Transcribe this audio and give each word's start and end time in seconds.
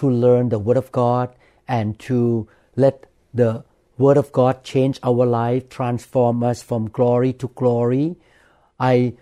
to 0.00 0.08
learn 0.08 0.48
the 0.48 0.58
Word 0.58 0.78
of 0.78 0.90
God 0.92 1.28
and 1.68 1.98
to 1.98 2.48
let 2.74 3.04
the 3.34 3.64
Word 3.98 4.16
of 4.16 4.32
God 4.32 4.64
change 4.64 4.98
our 5.02 5.26
life, 5.26 5.68
transform 5.68 6.42
us 6.42 6.62
from 6.62 6.88
glory 6.88 7.34
to 7.34 7.48
glory. 7.48 8.16
I 8.78 9.12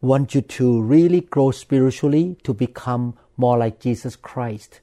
want 0.00 0.34
you 0.34 0.40
to 0.40 0.82
really 0.82 1.20
grow 1.20 1.52
spiritually 1.52 2.36
to 2.42 2.52
become 2.52 3.14
more 3.36 3.56
like 3.56 3.78
Jesus 3.78 4.16
Christ. 4.16 4.80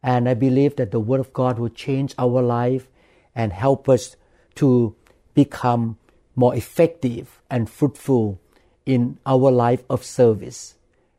And 0.00 0.28
I 0.28 0.34
believe 0.34 0.76
that 0.76 0.92
the 0.92 1.00
Word 1.00 1.18
of 1.18 1.32
God 1.32 1.58
will 1.58 1.70
change 1.70 2.14
our 2.16 2.40
life 2.40 2.86
and 3.34 3.52
help 3.52 3.88
us 3.88 4.14
to 4.54 4.94
become 5.34 5.98
more 6.36 6.54
effective 6.54 7.42
and 7.50 7.68
fruitful 7.68 8.38
in 8.86 9.18
our 9.26 9.50
life 9.50 9.82
of 9.90 10.04
service. 10.04 10.76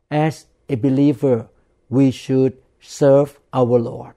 As 0.10 0.46
a 0.70 0.76
believer, 0.76 1.49
we 1.90 2.12
should 2.12 2.57
serve 2.85 3.39
our 3.52 3.80
Lord. 3.80 4.13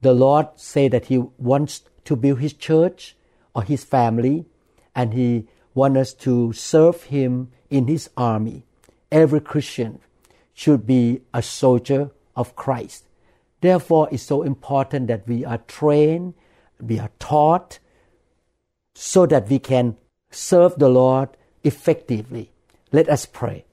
The 0.00 0.12
Lord 0.12 0.48
said 0.56 0.92
that 0.92 1.06
He 1.06 1.18
wants 1.18 1.82
to 2.04 2.16
build 2.16 2.40
His 2.40 2.52
church 2.52 3.16
or 3.54 3.62
His 3.62 3.84
family, 3.84 4.46
and 4.94 5.14
He 5.14 5.46
wants 5.74 5.98
us 5.98 6.14
to 6.14 6.52
serve 6.52 7.04
Him 7.04 7.50
in 7.70 7.88
His 7.88 8.10
army. 8.16 8.64
Every 9.10 9.40
Christian 9.40 10.00
should 10.52 10.86
be 10.86 11.22
a 11.32 11.42
soldier 11.42 12.10
of 12.36 12.54
Christ. 12.56 13.04
Therefore, 13.60 14.08
it's 14.12 14.22
so 14.22 14.42
important 14.42 15.08
that 15.08 15.26
we 15.26 15.44
are 15.44 15.58
trained, 15.58 16.34
we 16.80 16.98
are 16.98 17.10
taught, 17.18 17.78
so 18.94 19.26
that 19.26 19.48
we 19.48 19.58
can 19.58 19.96
serve 20.30 20.76
the 20.76 20.88
Lord 20.88 21.30
effectively. 21.62 22.52
Let 22.92 23.08
us 23.08 23.24
pray. 23.26 23.64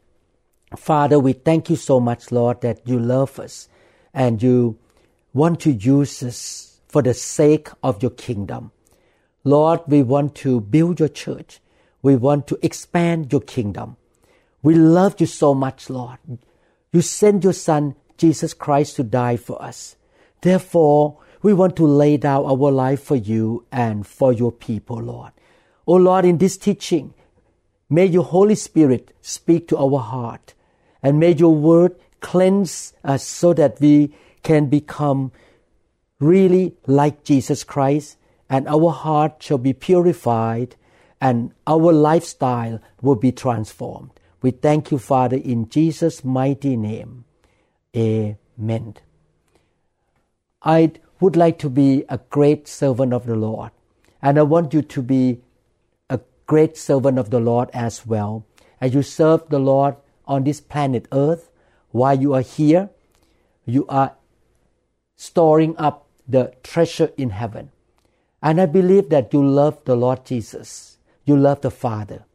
Father, 0.77 1.19
we 1.19 1.33
thank 1.33 1.69
you 1.69 1.75
so 1.75 1.99
much, 1.99 2.31
Lord, 2.31 2.61
that 2.61 2.87
you 2.87 2.97
love 2.97 3.37
us 3.37 3.67
and 4.13 4.41
you 4.41 4.77
want 5.33 5.59
to 5.61 5.71
use 5.71 6.21
us 6.23 6.79
for 6.87 7.01
the 7.01 7.13
sake 7.13 7.69
of 7.81 8.01
your 8.01 8.11
kingdom. 8.11 8.71
Lord, 9.43 9.81
we 9.87 10.03
want 10.03 10.35
to 10.35 10.61
build 10.61 10.99
your 10.99 11.09
church. 11.09 11.59
We 12.01 12.15
want 12.15 12.47
to 12.47 12.59
expand 12.61 13.31
your 13.31 13.41
kingdom. 13.41 13.97
We 14.61 14.75
love 14.75 15.19
you 15.19 15.25
so 15.25 15.53
much, 15.53 15.89
Lord. 15.89 16.19
You 16.91 17.01
sent 17.01 17.43
your 17.43 17.53
Son, 17.53 17.95
Jesus 18.17 18.53
Christ, 18.53 18.97
to 18.97 19.03
die 19.03 19.37
for 19.37 19.61
us. 19.61 19.95
Therefore, 20.41 21.19
we 21.41 21.53
want 21.53 21.75
to 21.77 21.85
lay 21.85 22.17
down 22.17 22.45
our 22.45 22.71
life 22.71 23.01
for 23.01 23.15
you 23.15 23.65
and 23.71 24.05
for 24.05 24.31
your 24.31 24.51
people, 24.51 25.01
Lord. 25.01 25.31
Oh 25.87 25.95
Lord, 25.95 26.25
in 26.25 26.37
this 26.37 26.57
teaching, 26.57 27.13
may 27.89 28.05
your 28.05 28.23
Holy 28.23 28.55
Spirit 28.55 29.15
speak 29.21 29.67
to 29.69 29.77
our 29.77 29.99
heart 29.99 30.53
and 31.01 31.19
may 31.19 31.33
your 31.33 31.55
word 31.55 31.95
cleanse 32.21 32.93
us 33.03 33.25
so 33.25 33.53
that 33.53 33.79
we 33.81 34.13
can 34.43 34.67
become 34.67 35.31
really 36.19 36.75
like 36.87 37.23
Jesus 37.23 37.63
Christ 37.63 38.17
and 38.49 38.67
our 38.67 38.91
heart 38.91 39.43
shall 39.43 39.57
be 39.57 39.73
purified 39.73 40.75
and 41.19 41.51
our 41.67 41.93
lifestyle 41.93 42.79
will 43.01 43.15
be 43.15 43.31
transformed. 43.31 44.11
We 44.41 44.51
thank 44.51 44.91
you, 44.91 44.97
Father, 44.97 45.37
in 45.37 45.69
Jesus' 45.69 46.25
mighty 46.25 46.75
name. 46.75 47.25
Amen. 47.95 48.95
I 50.63 50.93
would 51.19 51.35
like 51.35 51.59
to 51.59 51.69
be 51.69 52.03
a 52.09 52.17
great 52.17 52.67
servant 52.67 53.13
of 53.13 53.27
the 53.27 53.35
Lord, 53.35 53.71
and 54.21 54.39
I 54.39 54.41
want 54.41 54.73
you 54.73 54.81
to 54.81 55.01
be 55.01 55.41
a 56.09 56.19
great 56.47 56.75
servant 56.75 57.19
of 57.19 57.29
the 57.29 57.39
Lord 57.39 57.69
as 57.73 58.05
well. 58.05 58.45
As 58.79 58.95
you 58.95 59.03
serve 59.03 59.47
the 59.49 59.59
Lord 59.59 59.95
on 60.25 60.43
this 60.43 60.59
planet 60.59 61.07
Earth, 61.11 61.50
while 61.91 62.19
you 62.19 62.33
are 62.33 62.41
here, 62.41 62.89
you 63.65 63.85
are 63.87 64.13
storing 65.15 65.75
up 65.77 66.07
the 66.27 66.53
treasure 66.63 67.11
in 67.17 67.31
heaven. 67.31 67.71
And 68.41 68.59
I 68.59 68.65
believe 68.65 69.09
that 69.09 69.33
you 69.33 69.45
love 69.45 69.83
the 69.85 69.95
Lord 69.95 70.25
Jesus, 70.25 70.97
you 71.25 71.37
love 71.37 71.61
the 71.61 71.71
Father, 71.71 72.25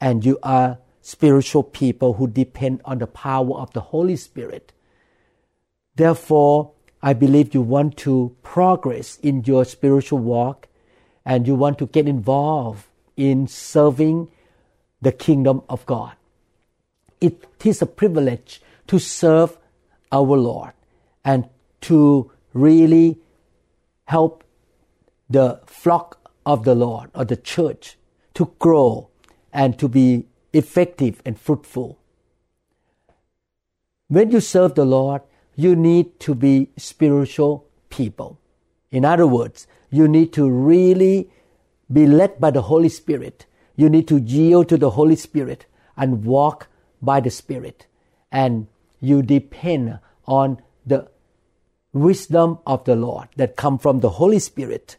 and 0.00 0.24
you 0.24 0.38
are 0.42 0.78
spiritual 1.02 1.62
people 1.62 2.14
who 2.14 2.26
depend 2.26 2.80
on 2.84 2.98
the 2.98 3.06
power 3.06 3.54
of 3.58 3.72
the 3.72 3.80
Holy 3.80 4.16
Spirit. 4.16 4.72
Therefore, 5.96 6.72
I 7.02 7.12
believe 7.12 7.52
you 7.52 7.60
want 7.60 7.96
to 7.98 8.34
progress 8.42 9.18
in 9.22 9.42
your 9.44 9.64
spiritual 9.64 10.20
walk 10.20 10.68
and 11.24 11.46
you 11.46 11.54
want 11.54 11.78
to 11.78 11.86
get 11.86 12.08
involved 12.08 12.86
in 13.16 13.46
serving 13.48 14.28
the 15.00 15.12
kingdom 15.12 15.62
of 15.68 15.84
God. 15.84 16.12
It 17.20 17.44
is 17.64 17.82
a 17.82 17.86
privilege 17.86 18.62
to 18.86 18.98
serve 18.98 19.58
our 20.10 20.36
Lord 20.36 20.72
and 21.24 21.48
to 21.82 22.30
really 22.52 23.18
help 24.06 24.44
the 25.28 25.60
flock 25.66 26.30
of 26.44 26.64
the 26.64 26.74
Lord 26.74 27.10
or 27.14 27.24
the 27.24 27.36
church 27.36 27.96
to 28.34 28.52
grow 28.58 29.08
and 29.52 29.78
to 29.78 29.88
be 29.88 30.26
effective 30.52 31.22
and 31.24 31.38
fruitful. 31.38 31.98
When 34.08 34.30
you 34.30 34.40
serve 34.40 34.74
the 34.74 34.84
Lord, 34.84 35.22
you 35.56 35.74
need 35.74 36.20
to 36.20 36.34
be 36.34 36.70
spiritual 36.76 37.66
people. 37.88 38.38
In 38.90 39.04
other 39.04 39.26
words, 39.26 39.66
you 39.90 40.08
need 40.08 40.32
to 40.34 40.50
really 40.50 41.30
be 41.90 42.06
led 42.06 42.40
by 42.40 42.50
the 42.50 42.62
Holy 42.62 42.88
Spirit. 42.88 43.46
You 43.76 43.88
need 43.88 44.08
to 44.08 44.18
yield 44.18 44.68
to 44.68 44.76
the 44.76 44.90
Holy 44.90 45.16
Spirit 45.16 45.66
and 45.96 46.24
walk 46.24 46.68
by 47.00 47.20
the 47.20 47.30
Spirit. 47.30 47.86
And 48.30 48.66
you 49.02 49.20
depend 49.20 49.98
on 50.26 50.62
the 50.86 51.10
wisdom 51.92 52.58
of 52.66 52.84
the 52.84 52.96
Lord 52.96 53.28
that 53.36 53.56
come 53.56 53.76
from 53.76 54.00
the 54.00 54.10
Holy 54.10 54.38
Spirit. 54.38 54.96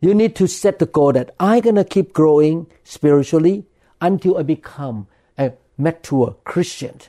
You 0.00 0.14
need 0.14 0.36
to 0.36 0.46
set 0.46 0.78
the 0.78 0.86
goal 0.86 1.12
that 1.12 1.34
I'm 1.40 1.60
going 1.60 1.74
to 1.74 1.84
keep 1.84 2.12
growing 2.12 2.68
spiritually 2.84 3.66
until 4.00 4.38
I 4.38 4.44
become 4.44 5.08
a 5.36 5.52
mature 5.76 6.36
Christian. 6.44 7.00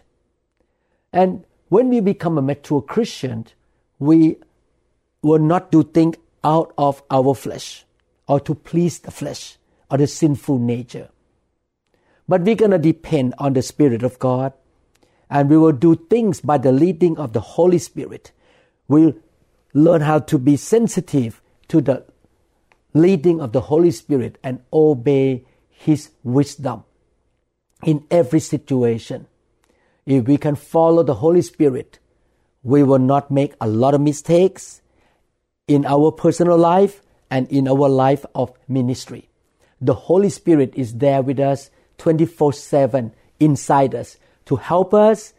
And 1.14 1.46
when 1.70 1.90
we 1.90 2.00
become 2.00 2.38
a 2.38 2.42
mature 2.42 2.82
Christian, 2.82 3.46
we 4.00 4.38
will 5.22 5.40
not 5.40 5.72
do 5.72 5.84
things 5.84 6.18
out 6.44 6.74
of 6.78 7.04
our 7.12 7.36
flesh 7.36 7.86
or 8.28 8.40
to 8.40 8.56
please 8.56 9.00
the 9.00 9.12
flesh 9.12 9.58
or 9.92 10.00
the 10.00 10.08
sinful 10.08 10.58
nature. 10.58 11.10
But 12.28 12.42
we're 12.42 12.56
going 12.56 12.72
to 12.72 12.80
depend 12.80 13.36
on 13.38 13.54
the 13.54 13.62
Spirit 13.62 14.04
of 14.04 14.20
God 14.20 14.54
and 15.30 15.50
we 15.50 15.58
will 15.58 15.72
do 15.74 15.96
things 15.96 16.42
by 16.42 16.58
the 16.58 16.72
leading 16.72 17.18
of 17.18 17.34
the 17.34 17.40
Holy 17.40 17.78
Spirit. 17.78 18.32
We'll 18.88 19.16
learn 19.74 20.02
how 20.02 20.20
to 20.20 20.38
be 20.38 20.56
sensitive 20.56 21.42
to 21.68 21.82
the 21.82 22.06
leading 22.94 23.42
of 23.42 23.52
the 23.52 23.62
Holy 23.62 23.92
Spirit 23.92 24.38
and 24.44 24.62
obey 24.72 25.44
His 25.70 26.12
wisdom 26.24 26.84
in 27.84 28.06
every 28.10 28.40
situation. 28.40 29.28
If 30.06 30.26
we 30.26 30.38
can 30.38 30.56
follow 30.56 31.04
the 31.04 31.16
Holy 31.16 31.42
Spirit, 31.42 32.00
we 32.64 32.84
will 32.84 33.00
not 33.00 33.30
make 33.30 33.54
a 33.60 33.68
lot 33.68 33.94
of 33.94 34.02
mistakes 34.02 34.82
in 35.68 35.86
our 35.86 36.12
personal 36.12 36.58
life 36.58 37.02
and 37.30 37.48
in 37.52 37.68
our 37.68 37.90
life 37.90 38.26
of 38.34 38.54
ministry. 38.68 39.30
The 39.82 39.94
Holy 39.94 40.30
Spirit 40.30 40.74
is 40.76 40.96
there 40.96 41.22
with 41.22 41.40
us 41.40 41.70
24 41.98 42.54
7 42.54 43.14
inside 43.40 43.94
us 43.94 44.18
to 44.48 44.56
help 44.56 44.94
us, 44.94 45.34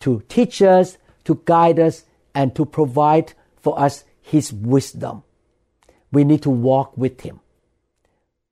to 0.00 0.22
teach 0.28 0.62
us, 0.62 0.98
to 1.24 1.40
guide 1.44 1.78
us, 1.78 2.04
and 2.34 2.54
to 2.54 2.64
provide 2.64 3.32
for 3.56 3.78
us 3.78 4.04
His 4.20 4.52
wisdom. 4.52 5.22
We 6.12 6.24
need 6.24 6.42
to 6.42 6.50
walk 6.50 6.96
with 6.96 7.22
Him. 7.22 7.40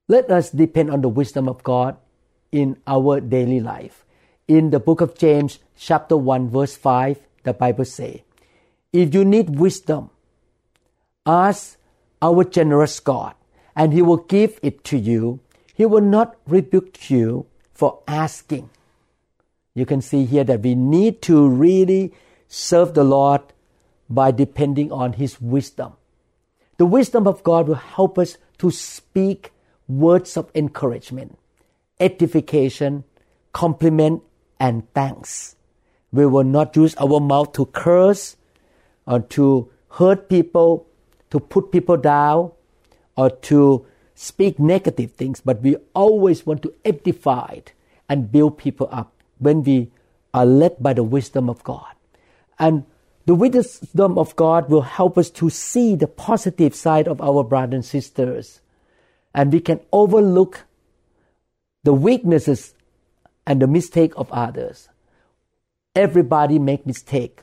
Let 0.07 0.31
us 0.31 0.49
depend 0.49 0.91
on 0.91 1.01
the 1.01 1.09
wisdom 1.09 1.47
of 1.47 1.63
God 1.63 1.97
in 2.51 2.77
our 2.87 3.19
daily 3.19 3.59
life. 3.59 4.05
In 4.47 4.69
the 4.69 4.79
book 4.79 5.01
of 5.01 5.17
James, 5.17 5.59
chapter 5.75 6.15
1, 6.15 6.49
verse 6.49 6.77
5, 6.77 7.19
the 7.43 7.53
Bible 7.53 7.85
says, 7.85 8.19
If 8.93 9.13
you 9.13 9.25
need 9.25 9.59
wisdom, 9.59 10.09
ask 11.25 11.77
our 12.21 12.45
generous 12.45 12.99
God, 13.01 13.35
and 13.75 13.91
He 13.91 14.01
will 14.01 14.23
give 14.23 14.59
it 14.63 14.83
to 14.85 14.97
you. 14.97 15.41
He 15.73 15.85
will 15.85 16.01
not 16.01 16.37
rebuke 16.47 17.09
you 17.09 17.45
for 17.73 17.99
asking. 18.07 18.69
You 19.77 19.85
can 19.85 20.01
see 20.01 20.25
here 20.25 20.43
that 20.43 20.61
we 20.61 20.73
need 20.73 21.21
to 21.29 21.47
really 21.47 22.11
serve 22.47 22.95
the 22.95 23.03
Lord 23.03 23.41
by 24.09 24.31
depending 24.31 24.91
on 24.91 25.13
His 25.13 25.39
wisdom. 25.39 25.93
The 26.77 26.87
wisdom 26.87 27.27
of 27.27 27.43
God 27.43 27.67
will 27.67 27.75
help 27.75 28.17
us 28.17 28.39
to 28.57 28.71
speak 28.71 29.51
words 29.87 30.35
of 30.35 30.49
encouragement, 30.55 31.37
edification, 31.99 33.03
compliment, 33.53 34.23
and 34.59 34.91
thanks. 34.95 35.55
We 36.11 36.25
will 36.25 36.43
not 36.43 36.75
use 36.75 36.95
our 36.95 37.19
mouth 37.19 37.53
to 37.53 37.67
curse 37.67 38.35
or 39.05 39.19
to 39.37 39.69
hurt 39.91 40.27
people, 40.27 40.87
to 41.29 41.39
put 41.39 41.71
people 41.71 41.97
down, 41.97 42.51
or 43.15 43.29
to 43.29 43.85
speak 44.15 44.57
negative 44.57 45.11
things, 45.11 45.39
but 45.39 45.61
we 45.61 45.75
always 45.93 46.47
want 46.47 46.63
to 46.63 46.73
edify 46.83 47.59
and 48.09 48.31
build 48.31 48.57
people 48.57 48.89
up 48.91 49.13
when 49.39 49.63
we 49.63 49.91
are 50.33 50.45
led 50.45 50.81
by 50.81 50.93
the 50.93 51.03
wisdom 51.03 51.49
of 51.49 51.63
God. 51.63 51.93
And 52.59 52.85
the 53.25 53.35
wisdom 53.35 54.17
of 54.17 54.35
God 54.35 54.69
will 54.69 54.83
help 54.83 55.17
us 55.17 55.29
to 55.31 55.49
see 55.49 55.95
the 55.95 56.07
positive 56.07 56.73
side 56.73 57.07
of 57.07 57.21
our 57.21 57.43
brothers 57.43 57.73
and 57.73 57.85
sisters. 57.85 58.61
And 59.33 59.51
we 59.51 59.59
can 59.59 59.81
overlook 59.91 60.65
the 61.83 61.93
weaknesses 61.93 62.73
and 63.45 63.61
the 63.61 63.67
mistake 63.67 64.13
of 64.15 64.31
others. 64.31 64.89
Everybody 65.95 66.59
make 66.59 66.85
mistake. 66.85 67.41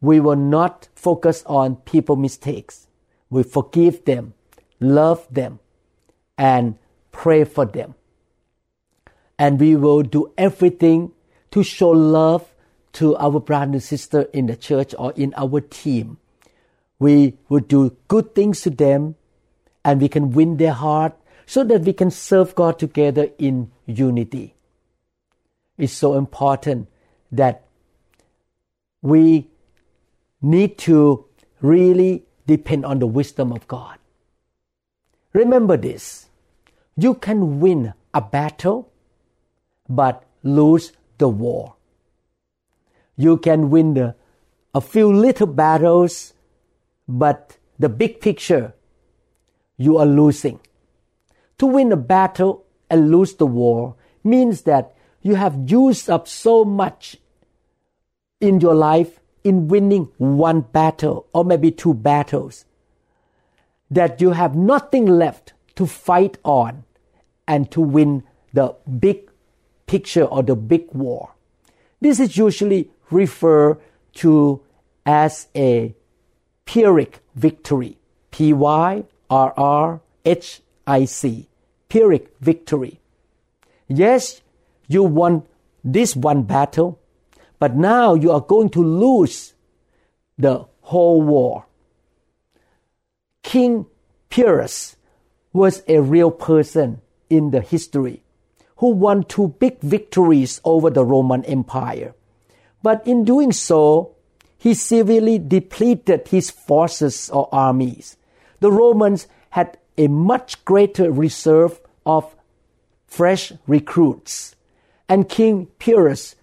We 0.00 0.18
will 0.18 0.36
not 0.36 0.88
focus 0.94 1.42
on 1.46 1.76
people 1.76 2.16
mistakes. 2.16 2.86
We 3.28 3.42
forgive 3.42 4.04
them, 4.06 4.34
love 4.80 5.26
them, 5.30 5.60
and 6.38 6.78
pray 7.12 7.44
for 7.44 7.64
them. 7.64 7.94
And 9.40 9.58
we 9.58 9.74
will 9.74 10.02
do 10.02 10.32
everything 10.36 11.12
to 11.50 11.64
show 11.64 11.88
love 11.88 12.52
to 12.92 13.16
our 13.16 13.40
brother 13.40 13.72
and 13.72 13.82
sister 13.82 14.28
in 14.34 14.46
the 14.46 14.56
church 14.56 14.94
or 14.98 15.12
in 15.16 15.32
our 15.36 15.60
team. 15.62 16.18
We 16.98 17.38
will 17.48 17.60
do 17.60 17.96
good 18.08 18.34
things 18.34 18.60
to 18.62 18.70
them 18.70 19.14
and 19.82 20.00
we 20.00 20.08
can 20.08 20.32
win 20.32 20.58
their 20.58 20.74
heart 20.74 21.16
so 21.46 21.64
that 21.64 21.82
we 21.82 21.94
can 21.94 22.10
serve 22.10 22.54
God 22.54 22.78
together 22.78 23.30
in 23.38 23.70
unity. 23.86 24.54
It's 25.78 25.94
so 25.94 26.14
important 26.14 26.88
that 27.32 27.64
we 29.00 29.48
need 30.42 30.76
to 30.78 31.24
really 31.62 32.24
depend 32.46 32.84
on 32.84 32.98
the 32.98 33.06
wisdom 33.06 33.52
of 33.52 33.66
God. 33.66 33.96
Remember 35.32 35.76
this 35.78 36.28
you 36.96 37.14
can 37.14 37.60
win 37.60 37.94
a 38.12 38.20
battle, 38.20 38.89
but 39.90 40.24
lose 40.42 40.92
the 41.18 41.28
war. 41.28 41.74
You 43.16 43.36
can 43.36 43.68
win 43.68 43.94
the, 43.94 44.14
a 44.72 44.80
few 44.80 45.12
little 45.12 45.48
battles, 45.48 46.32
but 47.06 47.58
the 47.78 47.88
big 47.88 48.20
picture, 48.20 48.72
you 49.76 49.98
are 49.98 50.06
losing. 50.06 50.60
To 51.58 51.66
win 51.66 51.92
a 51.92 51.96
battle 51.96 52.64
and 52.88 53.10
lose 53.10 53.34
the 53.34 53.46
war 53.46 53.96
means 54.24 54.62
that 54.62 54.94
you 55.22 55.34
have 55.34 55.70
used 55.70 56.08
up 56.08 56.26
so 56.28 56.64
much 56.64 57.16
in 58.40 58.60
your 58.60 58.74
life 58.74 59.20
in 59.44 59.68
winning 59.68 60.08
one 60.16 60.60
battle 60.60 61.26
or 61.34 61.44
maybe 61.44 61.70
two 61.70 61.94
battles 61.94 62.64
that 63.90 64.20
you 64.20 64.30
have 64.30 64.54
nothing 64.54 65.06
left 65.06 65.52
to 65.74 65.86
fight 65.86 66.38
on 66.44 66.84
and 67.48 67.70
to 67.70 67.80
win 67.80 68.22
the 68.52 68.74
big 68.98 69.29
picture 69.90 70.26
of 70.26 70.46
the 70.46 70.54
big 70.54 70.86
war. 70.92 71.34
This 72.00 72.20
is 72.20 72.36
usually 72.36 72.90
referred 73.10 73.78
to 74.22 74.62
as 75.04 75.48
a 75.56 75.96
Pyrrhic 76.64 77.18
victory. 77.34 77.98
P 78.30 78.52
Y 78.52 79.02
R 79.28 79.52
R 79.56 80.00
H 80.24 80.60
I 80.86 81.06
C. 81.06 81.48
Pyrrhic 81.88 82.30
victory. 82.40 83.00
Yes, 83.88 84.42
you 84.86 85.02
won 85.02 85.42
this 85.82 86.14
one 86.14 86.44
battle, 86.44 87.00
but 87.58 87.74
now 87.74 88.14
you 88.14 88.30
are 88.30 88.40
going 88.40 88.70
to 88.70 88.84
lose 88.84 89.54
the 90.38 90.66
whole 90.82 91.20
war. 91.20 91.66
King 93.42 93.86
Pyrrhus 94.28 94.94
was 95.52 95.82
a 95.88 95.98
real 95.98 96.30
person 96.30 97.00
in 97.28 97.50
the 97.50 97.60
history 97.60 98.22
who 98.80 98.88
won 98.88 99.22
two 99.24 99.48
big 99.60 99.80
victories 99.80 100.60
over 100.64 100.90
the 100.90 101.04
Roman 101.04 101.44
Empire. 101.44 102.14
But 102.82 103.06
in 103.06 103.24
doing 103.24 103.52
so, 103.52 104.16
he 104.56 104.74
severely 104.74 105.38
depleted 105.38 106.28
his 106.28 106.50
forces 106.50 107.30
or 107.30 107.48
armies. 107.52 108.16
The 108.60 108.72
Romans 108.72 109.26
had 109.50 109.78
a 109.96 110.08
much 110.08 110.64
greater 110.64 111.12
reserve 111.12 111.80
of 112.04 112.34
fresh 113.06 113.52
recruits 113.66 114.56
and 115.10 115.28
King 115.28 115.66
Pyrrhus 115.78 116.36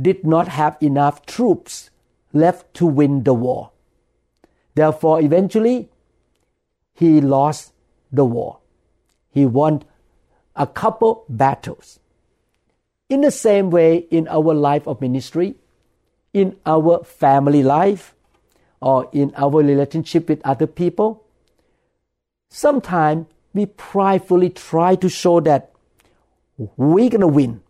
did 0.00 0.26
not 0.26 0.48
have 0.48 0.78
enough 0.80 1.26
troops 1.26 1.90
left 2.32 2.72
to 2.74 2.86
win 2.86 3.22
the 3.22 3.34
war. 3.34 3.70
Therefore, 4.74 5.20
eventually, 5.20 5.90
he 6.94 7.20
lost 7.20 7.72
the 8.10 8.24
war. 8.24 8.58
He 9.30 9.44
won 9.44 9.84
a 10.56 10.66
couple 10.66 11.24
battles. 11.28 11.98
In 13.08 13.20
the 13.20 13.30
same 13.30 13.70
way, 13.70 14.06
in 14.10 14.28
our 14.28 14.54
life 14.54 14.86
of 14.86 15.00
ministry, 15.00 15.56
in 16.32 16.56
our 16.64 17.04
family 17.04 17.62
life, 17.62 18.14
or 18.80 19.08
in 19.12 19.32
our 19.36 19.62
relationship 19.62 20.28
with 20.28 20.44
other 20.44 20.66
people, 20.66 21.24
sometimes 22.50 23.26
we 23.54 23.66
pridefully 23.66 24.50
try 24.50 24.94
to 24.96 25.08
show 25.08 25.40
that 25.40 25.72
we're 26.58 27.08
going 27.08 27.20
to 27.20 27.26
win. 27.26 27.62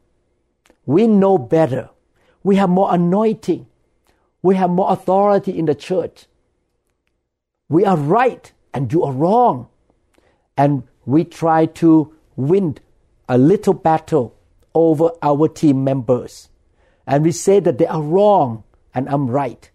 We 0.86 1.06
know 1.06 1.38
better. 1.38 1.90
We 2.42 2.56
have 2.56 2.68
more 2.68 2.92
anointing. 2.92 3.66
We 4.42 4.56
have 4.56 4.70
more 4.70 4.92
authority 4.92 5.56
in 5.56 5.66
the 5.66 5.74
church. 5.74 6.26
We 7.68 7.84
are 7.84 7.96
right 7.96 8.52
and 8.74 8.92
you 8.92 9.04
are 9.04 9.12
wrong. 9.12 9.68
And 10.56 10.82
we 11.06 11.24
try 11.24 11.66
to 11.66 12.14
win 12.36 12.78
a 13.28 13.38
little 13.38 13.74
battle 13.74 14.36
over 14.74 15.10
our 15.22 15.48
team 15.48 15.84
members. 15.84 16.48
And 17.06 17.24
we 17.24 17.32
say 17.32 17.60
that 17.60 17.78
they 17.78 17.86
are 17.86 18.02
wrong 18.02 18.64
and 18.94 19.08
I'm 19.08 19.30
right. 19.30 19.70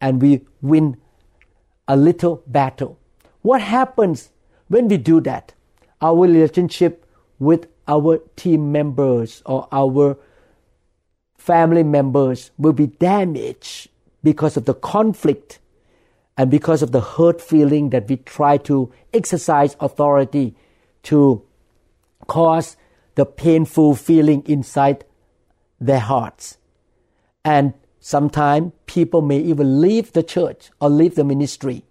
And 0.00 0.20
we 0.20 0.42
win 0.62 0.96
a 1.88 1.96
little 1.96 2.42
battle. 2.46 2.98
What 3.42 3.60
happens 3.60 4.30
when 4.68 4.88
we 4.88 4.96
do 4.96 5.20
that? 5.22 5.54
Our 6.00 6.16
relationship 6.16 7.06
with 7.38 7.66
our 7.88 8.18
team 8.36 8.70
members 8.72 9.42
or 9.44 9.66
our 9.72 10.16
family 11.36 11.82
members 11.82 12.50
will 12.58 12.72
be 12.72 12.86
damaged 12.86 13.88
because 14.22 14.56
of 14.56 14.66
the 14.66 14.74
conflict 14.74 15.58
and 16.36 16.50
because 16.50 16.82
of 16.82 16.92
the 16.92 17.00
hurt 17.00 17.40
feeling 17.40 17.90
that 17.90 18.08
we 18.08 18.16
try 18.16 18.56
to 18.56 18.92
exercise 19.12 19.76
authority 19.80 20.54
to 21.04 21.42
cause 22.26 22.76
the 23.14 23.26
painful 23.26 23.94
feeling 23.94 24.42
inside 24.46 25.04
their 25.80 26.00
hearts. 26.00 26.58
And 27.44 27.74
sometimes 27.98 28.72
people 28.86 29.22
may 29.22 29.38
even 29.38 29.80
leave 29.80 30.12
the 30.12 30.22
church 30.22 30.70
or 30.80 30.90
leave 30.90 31.14
the 31.14 31.24
ministry 31.24 31.84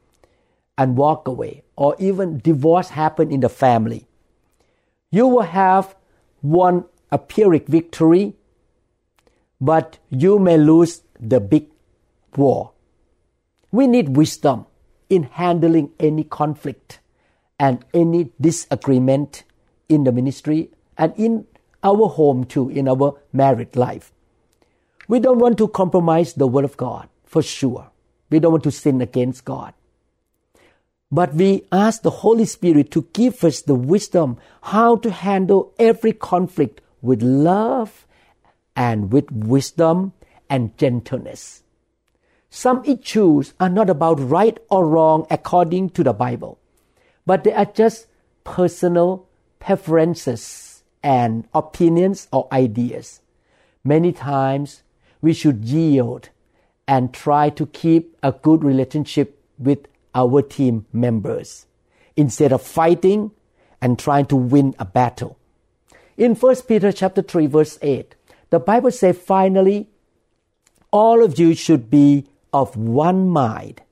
and 0.78 0.96
walk 0.96 1.28
away, 1.28 1.64
or 1.76 1.96
even 2.00 2.38
divorce 2.40 2.90
happen 2.90 3.32
in 3.32 3.42
the 3.42 3.50
family 3.50 4.08
you 5.12 5.28
will 5.28 5.42
have 5.42 5.96
won 6.42 6.86
a 7.12 7.18
Pyrrhic 7.18 7.68
victory, 7.68 8.36
but 9.60 9.98
you 10.10 10.40
may 10.40 10.58
lose 10.58 11.02
the 11.20 11.40
big 11.40 11.68
war. 12.36 12.72
We 13.72 13.88
need 13.88 14.16
wisdom 14.16 14.66
in 15.10 15.24
handling 15.24 15.92
any 16.00 16.24
conflict 16.24 17.00
and 17.60 17.84
any 17.94 18.32
disagreement 18.40 19.44
in 19.88 20.06
the 20.06 20.12
ministry 20.12 20.70
and 20.98 21.14
in 21.18 21.46
our 21.84 22.08
home 22.08 22.46
too, 22.46 22.70
in 22.70 22.88
our 22.88 23.20
married 23.34 23.76
life. 23.76 24.12
We 25.08 25.20
don't 25.20 25.40
want 25.40 25.58
to 25.58 25.68
compromise 25.68 26.34
the 26.34 26.48
Word 26.48 26.66
of 26.66 26.78
God, 26.78 27.10
for 27.26 27.42
sure. 27.42 27.90
We 28.30 28.40
don't 28.40 28.52
want 28.52 28.64
to 28.66 28.72
sin 28.72 29.02
against 29.02 29.44
God. 29.44 29.74
But 31.12 31.34
we 31.34 31.64
ask 31.72 32.04
the 32.04 32.22
Holy 32.22 32.46
Spirit 32.46 32.92
to 32.92 33.08
give 33.14 33.44
us 33.44 33.62
the 33.62 33.74
wisdom 33.74 34.38
how 34.62 34.98
to 34.98 35.10
handle 35.10 35.74
every 35.80 36.14
conflict 36.14 36.82
with 37.02 37.24
love 37.24 38.06
and 38.76 39.12
with 39.12 39.32
wisdom 39.32 40.14
and 40.50 40.78
gentleness. 40.78 41.64
Some 42.52 42.84
issues 42.86 43.54
are 43.60 43.70
not 43.70 43.90
about 43.90 44.20
right 44.20 44.58
or 44.70 44.86
wrong 44.86 45.26
according 45.32 45.92
to 45.92 46.04
the 46.04 46.14
Bible, 46.14 46.60
but 47.30 47.44
they 47.44 47.54
are 47.54 47.66
just 47.66 48.08
personal 48.44 49.28
preferences 49.60 50.82
and 51.04 51.48
opinions 51.54 52.28
or 52.34 52.48
ideas. 52.52 53.22
Many 53.84 54.14
times 54.14 54.82
we 55.22 55.34
should 55.34 55.64
yield 55.64 56.30
and 56.88 57.14
try 57.14 57.52
to 57.52 57.68
keep 57.68 58.18
a 58.24 58.32
good 58.32 58.64
relationship 58.64 59.40
with 59.60 59.86
our 60.16 60.42
team 60.42 60.88
members 60.92 61.68
instead 62.18 62.52
of 62.52 62.64
fighting 62.64 63.30
and 63.80 64.00
trying 64.00 64.26
to 64.26 64.36
win 64.36 64.74
a 64.80 64.86
battle. 64.86 65.38
In 66.18 66.34
1 66.34 66.56
Peter 66.68 66.92
chapter 66.92 67.22
3 67.22 67.46
verse 67.46 67.78
8, 67.84 68.16
the 68.50 68.60
Bible 68.60 68.90
says 68.90 69.20
finally 69.20 69.88
all 70.90 71.24
of 71.24 71.38
you 71.38 71.54
should 71.54 71.92
be 71.92 72.26
of 72.52 72.76
one 72.76 73.30
mind. 73.30 73.84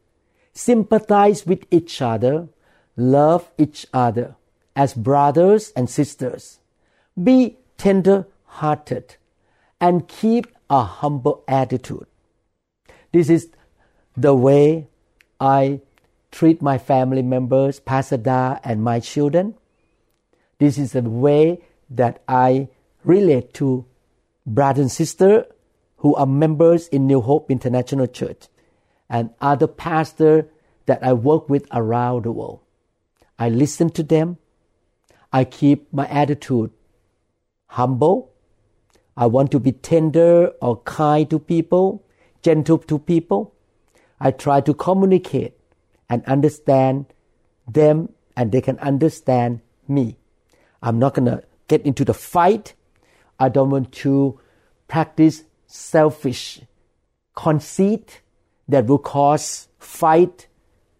Sympathize 0.54 1.46
with 1.46 1.66
each 1.70 2.02
other, 2.02 2.48
love 2.98 3.50
each 3.58 3.86
other 3.94 4.36
as 4.76 4.94
brothers 4.94 5.72
and 5.76 5.90
sisters. 5.90 6.60
Be 7.22 7.58
tender 7.78 8.28
hearted 8.46 9.16
and 9.80 10.08
keep 10.08 10.48
a 10.70 10.84
humble 10.84 11.44
attitude. 11.48 12.08
This 13.12 13.30
is 13.30 13.50
the 14.18 14.36
way 14.36 14.88
I 15.40 15.82
treat 16.32 16.62
my 16.62 16.78
family 16.78 17.22
members, 17.22 17.80
Pastor 17.80 18.60
and 18.64 18.84
my 18.84 19.00
children. 19.00 19.56
This 20.58 20.78
is 20.78 20.92
the 20.92 21.04
way 21.04 21.62
that 21.90 22.22
I 22.28 22.68
relate 23.04 23.54
to 23.56 23.86
brothers 24.46 24.82
and 24.82 24.92
sisters 24.92 25.46
who 25.98 26.16
are 26.16 26.26
members 26.26 26.88
in 26.90 27.08
New 27.08 27.22
Hope 27.22 27.50
International 27.50 28.08
Church 28.08 28.48
and 29.10 29.30
other 29.40 29.68
pastors 29.68 30.46
that 30.86 31.04
I 31.04 31.14
work 31.14 31.50
with 31.50 31.68
around 31.72 32.26
the 32.26 32.32
world. 32.32 32.60
I 33.40 33.50
listen 33.50 33.90
to 33.92 34.04
them. 34.04 34.38
I 35.32 35.44
keep 35.44 35.92
my 35.94 36.08
attitude 36.08 36.72
humble. 37.68 38.32
I 39.16 39.26
want 39.26 39.52
to 39.52 39.60
be 39.60 39.72
tender 39.72 40.48
or 40.62 40.78
kind 40.82 41.30
to 41.30 41.40
people, 41.40 42.04
gentle 42.42 42.78
to 42.80 43.00
people. 43.00 43.54
I 44.20 44.32
try 44.32 44.62
to 44.62 44.74
communicate 44.74 45.54
and 46.10 46.24
understand 46.26 47.06
them 47.68 48.10
and 48.36 48.52
they 48.52 48.62
can 48.62 48.80
understand 48.80 49.62
me. 49.88 50.18
I'm 50.82 51.00
not 51.00 51.16
going 51.16 51.26
to 51.26 51.44
get 51.68 51.86
into 51.86 52.06
the 52.06 52.14
fight. 52.14 52.74
I 53.40 53.50
don't 53.50 53.70
want 53.70 53.92
to 54.04 54.40
practice 54.88 55.44
selfish 55.68 56.62
conceit 57.36 58.22
that 58.68 58.86
will 58.86 58.98
cause 59.00 59.68
fight 59.80 60.48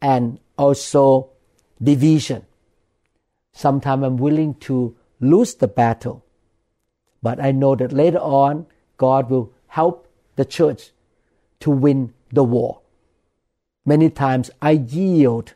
and 0.02 0.40
also 0.58 1.32
division. 1.82 2.46
Sometimes 3.52 4.04
I'm 4.04 4.18
willing 4.18 4.56
to 4.56 4.96
lose 5.20 5.56
the 5.56 5.68
battle, 5.68 6.24
but 7.22 7.40
I 7.40 7.52
know 7.52 7.76
that 7.76 7.92
later 7.92 8.20
on 8.20 8.68
God 8.98 9.30
will 9.30 9.54
help 9.68 10.08
the 10.36 10.46
church 10.46 10.92
to 11.62 11.72
win 11.72 12.14
the 12.32 12.44
war. 12.44 12.82
Many 13.86 14.10
times 14.10 14.52
I 14.62 14.72
yield 14.72 15.54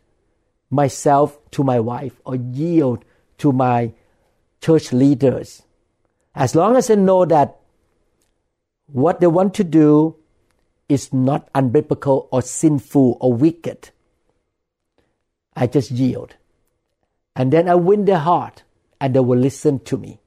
myself 0.69 1.37
to 1.51 1.63
my 1.63 1.79
wife 1.79 2.19
or 2.25 2.35
yield 2.35 3.03
to 3.39 3.51
my 3.51 3.93
church 4.61 4.93
leaders. 4.93 5.63
As 6.33 6.55
long 6.55 6.77
as 6.77 6.89
I 6.89 6.95
know 6.95 7.25
that 7.25 7.59
what 8.87 9.19
they 9.19 9.27
want 9.27 9.53
to 9.55 9.63
do 9.63 10.15
is 10.87 11.13
not 11.13 11.51
unbiblical 11.53 12.27
or 12.31 12.41
sinful 12.41 13.17
or 13.19 13.33
wicked, 13.33 13.89
I 15.55 15.67
just 15.67 15.91
yield. 15.91 16.35
And 17.35 17.51
then 17.51 17.69
I 17.69 17.75
win 17.75 18.05
their 18.05 18.19
heart 18.19 18.63
and 18.99 19.15
they 19.15 19.19
will 19.19 19.39
listen 19.39 19.79
to 19.79 19.97
me. 19.97 20.19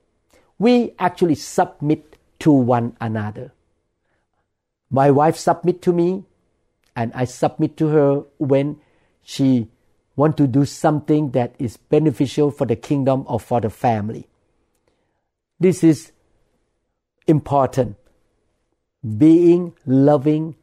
We 0.58 0.94
actually 0.98 1.34
submit 1.34 2.16
to 2.40 2.52
one 2.52 2.96
another. 3.00 3.52
My 4.90 5.10
wife 5.10 5.36
submit 5.36 5.82
to 5.82 5.92
me 5.92 6.24
and 6.96 7.12
I 7.14 7.24
submit 7.24 7.76
to 7.78 7.88
her 7.88 8.24
when 8.38 8.80
she 9.22 9.68
want 10.16 10.36
to 10.36 10.46
do 10.46 10.64
something 10.64 11.30
that 11.30 11.54
is 11.58 11.76
beneficial 11.76 12.50
for 12.50 12.66
the 12.66 12.76
kingdom 12.76 13.24
or 13.26 13.40
for 13.40 13.60
the 13.60 13.70
family. 13.70 14.28
This 15.58 15.82
is 15.82 16.12
important. 17.26 17.96
Being 19.18 19.74
loving 19.86 20.56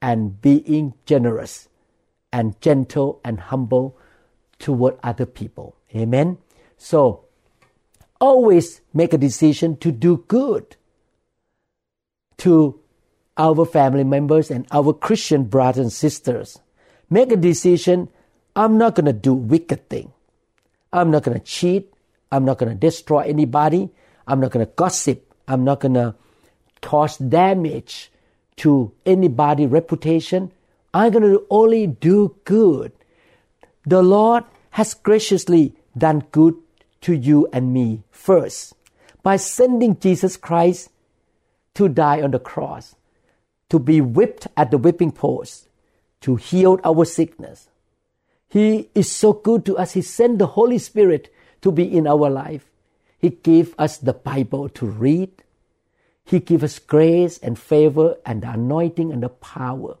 and 0.00 0.40
being 0.40 0.94
generous 1.04 1.68
and 2.32 2.60
gentle 2.60 3.20
and 3.24 3.38
humble 3.40 3.96
toward 4.62 4.96
other 5.02 5.26
people. 5.26 5.76
Amen. 5.94 6.38
So 6.78 7.26
always 8.20 8.80
make 8.94 9.12
a 9.12 9.18
decision 9.18 9.76
to 9.78 9.90
do 9.92 10.24
good 10.28 10.76
to 12.38 12.80
our 13.36 13.66
family 13.66 14.04
members 14.04 14.50
and 14.50 14.66
our 14.70 14.92
Christian 14.92 15.44
brothers 15.44 15.82
and 15.82 15.92
sisters. 15.92 16.60
Make 17.10 17.32
a 17.32 17.36
decision. 17.36 18.08
I'm 18.54 18.78
not 18.78 18.94
going 18.94 19.06
to 19.06 19.12
do 19.12 19.34
wicked 19.34 19.88
thing. 19.90 20.12
I'm 20.92 21.10
not 21.10 21.24
going 21.24 21.38
to 21.38 21.44
cheat. 21.44 21.92
I'm 22.30 22.44
not 22.44 22.58
going 22.58 22.70
to 22.70 22.78
destroy 22.78 23.20
anybody. 23.20 23.90
I'm 24.26 24.40
not 24.40 24.52
going 24.52 24.64
to 24.64 24.72
gossip. 24.72 25.34
I'm 25.48 25.64
not 25.64 25.80
going 25.80 25.94
to 25.94 26.14
cause 26.80 27.18
damage 27.18 28.12
to 28.56 28.92
anybody' 29.04 29.66
reputation. 29.66 30.52
I'm 30.94 31.12
going 31.12 31.24
to 31.24 31.46
only 31.50 31.86
do 31.86 32.36
good. 32.44 32.92
The 33.84 34.02
Lord 34.02 34.44
has 34.70 34.94
graciously 34.94 35.74
done 35.96 36.24
good 36.32 36.54
to 37.02 37.14
you 37.14 37.48
and 37.52 37.72
me 37.72 38.02
first 38.10 38.74
by 39.22 39.36
sending 39.36 39.98
Jesus 39.98 40.36
Christ 40.36 40.90
to 41.74 41.88
die 41.88 42.22
on 42.22 42.30
the 42.30 42.38
cross 42.38 42.94
to 43.72 43.78
be 43.78 44.02
whipped 44.02 44.46
at 44.54 44.70
the 44.70 44.76
whipping 44.76 45.10
post, 45.10 45.66
to 46.20 46.36
heal 46.36 46.78
our 46.84 47.06
sickness. 47.06 47.68
He 48.46 48.90
is 48.94 49.10
so 49.10 49.32
good 49.32 49.64
to 49.64 49.78
us. 49.78 49.94
He 49.94 50.02
sent 50.02 50.38
the 50.38 50.48
Holy 50.48 50.76
Spirit 50.76 51.32
to 51.62 51.72
be 51.72 51.84
in 51.84 52.06
our 52.06 52.28
life. 52.28 52.70
He 53.18 53.30
gave 53.30 53.74
us 53.78 53.96
the 53.96 54.12
Bible 54.12 54.68
to 54.68 54.84
read. 54.84 55.30
He 56.26 56.38
gave 56.38 56.62
us 56.62 56.78
grace 56.78 57.38
and 57.38 57.58
favor 57.58 58.18
and 58.26 58.42
the 58.42 58.50
anointing 58.50 59.10
and 59.10 59.22
the 59.22 59.30
power. 59.30 59.96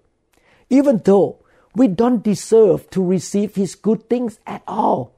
Even 0.68 1.00
though 1.02 1.38
we 1.74 1.88
don't 1.88 2.22
deserve 2.22 2.88
to 2.90 3.04
receive 3.04 3.54
His 3.54 3.74
good 3.74 4.08
things 4.08 4.38
at 4.46 4.62
all, 4.66 5.12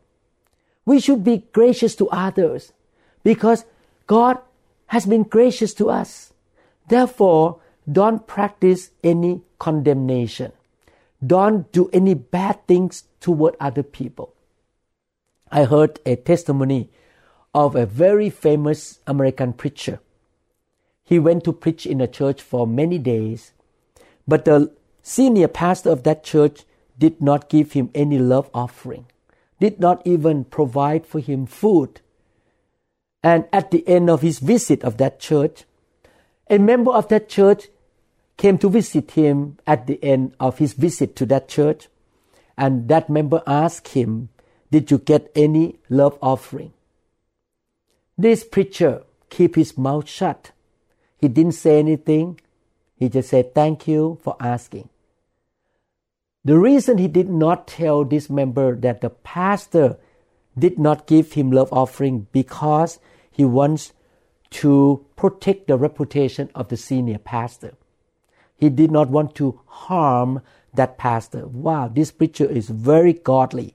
we 0.85 1.01
should 1.01 1.25
be 1.25 1.45
gracious 1.53 1.95
to 1.97 2.09
others 2.11 2.73
because 3.23 3.65
God 4.07 4.39
has 4.89 5.07
been 5.07 5.23
gracious 5.23 5.75
to 5.75 5.91
us. 5.91 6.33
Therefore, 6.89 7.61
don't 7.91 8.27
practice 8.27 8.91
any 9.03 9.43
condemnation. 9.59 10.53
Don't 11.25 11.71
do 11.73 11.89
any 11.93 12.15
bad 12.15 12.67
things 12.67 13.05
toward 13.21 13.57
other 13.59 13.83
people. 13.83 14.35
I 15.51 15.65
heard 15.65 16.01
a 16.05 16.17
testimony 16.17 16.91
of 17.55 17.77
a 17.77 17.87
very 17.87 18.29
famous 18.29 19.01
American 19.07 19.53
preacher. 19.53 20.01
He 21.05 21.19
went 21.19 21.45
to 21.45 21.53
preach 21.53 21.87
in 21.87 22.01
a 22.01 22.09
church 22.09 22.43
for 22.43 22.67
many 22.67 22.99
days, 22.99 23.53
but 24.27 24.45
the 24.45 24.73
senior 25.05 25.49
pastor 25.49 25.91
of 25.91 26.03
that 26.03 26.25
church 26.25 26.65
did 26.99 27.21
not 27.21 27.51
give 27.51 27.73
him 27.73 27.91
any 27.95 28.19
love 28.19 28.51
offering, 28.55 29.07
did 29.61 29.79
not 29.79 30.05
even 30.07 30.45
provide 30.45 31.07
for 31.07 31.21
him 31.21 31.47
food. 31.47 32.01
And 33.23 33.45
at 33.53 33.71
the 33.71 33.87
end 33.87 34.09
of 34.09 34.23
his 34.23 34.39
visit 34.39 34.83
of 34.83 34.97
that 34.97 35.21
church, 35.21 35.65
a 36.49 36.59
member 36.59 36.91
of 36.91 37.09
that 37.09 37.29
church 37.29 37.69
came 38.37 38.59
to 38.59 38.69
visit 38.69 39.13
him 39.13 39.59
at 39.67 39.87
the 39.87 40.03
end 40.03 40.35
of 40.41 40.59
his 40.59 40.73
visit 40.73 41.15
to 41.17 41.27
that 41.27 41.49
church, 41.49 41.89
and 42.57 42.89
that 42.89 43.11
member 43.11 43.43
asked 43.47 43.89
him, 43.89 44.31
Did 44.71 44.91
you 44.91 44.99
get 44.99 45.31
any 45.37 45.77
love 45.91 46.19
offering? 46.23 46.73
This 48.17 48.43
preacher 48.43 49.03
kept 49.29 49.57
his 49.57 49.77
mouth 49.77 50.09
shut. 50.09 50.53
He 51.19 51.29
didn't 51.29 51.53
say 51.53 51.79
anything. 51.79 52.41
He 52.97 53.09
just 53.09 53.29
said, 53.31 53.55
Thank 53.55 53.87
you 53.87 54.19
for 54.23 54.37
asking. 54.41 54.89
The 56.45 56.59
reason 56.59 56.99
he 56.99 57.09
did 57.09 57.31
not 57.31 57.67
tell 57.67 58.05
this 58.05 58.29
member 58.29 58.77
that 58.77 59.01
the 59.01 59.11
pastor 59.11 59.97
did 60.59 60.79
not 60.79 61.07
give 61.07 61.33
him 61.33 61.51
love 61.51 61.73
offering 61.73 62.27
because 62.33 62.99
he 63.31 63.45
wants 63.45 63.93
to 64.51 65.05
protect 65.17 65.67
the 65.67 65.77
reputation 65.77 66.51
of 66.55 66.69
the 66.69 66.77
senior 66.77 67.19
pastor. 67.19 67.75
He 68.57 68.69
did 68.69 68.91
not 68.91 69.09
want 69.09 69.35
to 69.37 69.61
harm 69.67 70.43
that 70.75 70.99
pastor. 70.99 71.47
Wow, 71.47 71.89
this 71.89 72.11
preacher 72.11 72.45
is 72.45 72.69
very 72.69 73.13
godly. 73.13 73.75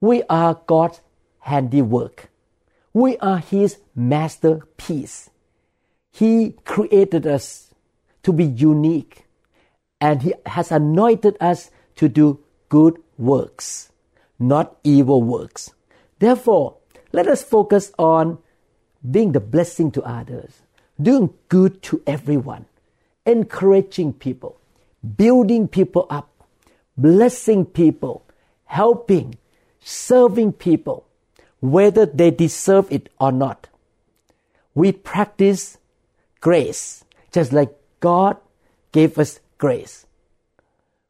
We 0.00 0.22
are 0.30 0.60
God's 0.66 1.00
handiwork. 1.40 2.30
We 2.92 3.18
are 3.18 3.38
His 3.38 3.78
masterpiece. 3.94 5.30
He 6.10 6.54
created 6.64 7.26
us 7.26 7.74
to 8.22 8.32
be 8.32 8.44
unique 8.44 9.27
and 10.00 10.22
He 10.22 10.34
has 10.46 10.70
anointed 10.70 11.36
us 11.40 11.70
to 11.96 12.08
do 12.08 12.40
good 12.68 13.00
works, 13.16 13.90
not 14.38 14.76
evil 14.84 15.22
works. 15.22 15.72
Therefore, 16.18 16.76
let 17.12 17.26
us 17.26 17.42
focus 17.42 17.92
on 17.98 18.38
being 19.08 19.32
the 19.32 19.40
blessing 19.40 19.90
to 19.92 20.02
others, 20.02 20.62
doing 21.00 21.34
good 21.48 21.82
to 21.82 22.02
everyone 22.06 22.66
encouraging 23.28 24.14
people, 24.14 24.58
building 25.16 25.68
people 25.68 26.06
up, 26.08 26.30
blessing 26.96 27.64
people, 27.64 28.24
helping, 28.64 29.36
serving 29.80 30.52
people, 30.52 31.06
whether 31.60 32.06
they 32.06 32.30
deserve 32.30 32.90
it 32.90 33.10
or 33.20 33.30
not. 33.30 33.68
We 34.74 34.92
practice 34.92 35.76
grace, 36.40 37.04
just 37.30 37.52
like 37.52 37.76
God 38.00 38.38
gave 38.92 39.18
us 39.18 39.40
grace. 39.58 40.06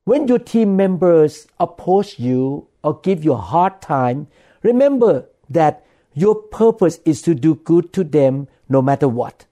When 0.05 0.27
your 0.27 0.39
team 0.39 0.77
members 0.77 1.47
oppose 1.61 2.19
you 2.19 2.67
or 2.83 2.99
give 3.01 3.23
you 3.25 3.35
a 3.35 3.37
hard 3.37 3.83
time, 3.83 4.29
remember 4.63 5.27
that 5.51 5.85
your 6.15 6.35
purpose 6.35 6.99
is 7.05 7.21
to 7.23 7.35
do 7.35 7.57
good 7.57 7.93
to 7.93 8.05
them 8.05 8.49
no 8.69 8.83
matter 8.83 9.07
what 9.07 9.45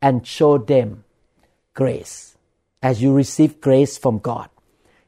and 0.00 0.26
show 0.26 0.58
them 0.58 1.04
grace 1.74 2.36
as 2.82 3.00
you 3.00 3.14
receive 3.14 3.60
grace 3.60 3.96
from 3.96 4.18
God. 4.18 4.50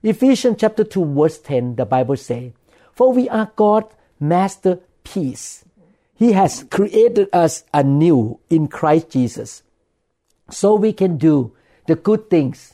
Ephesians 0.03 0.59
chapter 0.61 0.85
2 0.85 1.15
verse 1.15 1.39
10 1.39 1.77
the 1.77 1.85
Bible 1.85 2.17
says, 2.17 2.53
For 2.93 3.13
we 3.13 3.29
are 3.29 3.51
God's 3.57 3.95
masterpiece. 4.21 5.65
He 6.15 6.33
has 6.33 6.65
created 6.71 7.29
us 7.33 7.65
anew 7.75 8.39
in 8.49 8.69
Christ 8.69 9.11
Jesus 9.11 9.63
so 10.51 10.75
we 10.75 10.93
can 10.93 11.17
do 11.17 11.57
the 11.87 11.97
good 11.97 12.31
things 12.31 12.74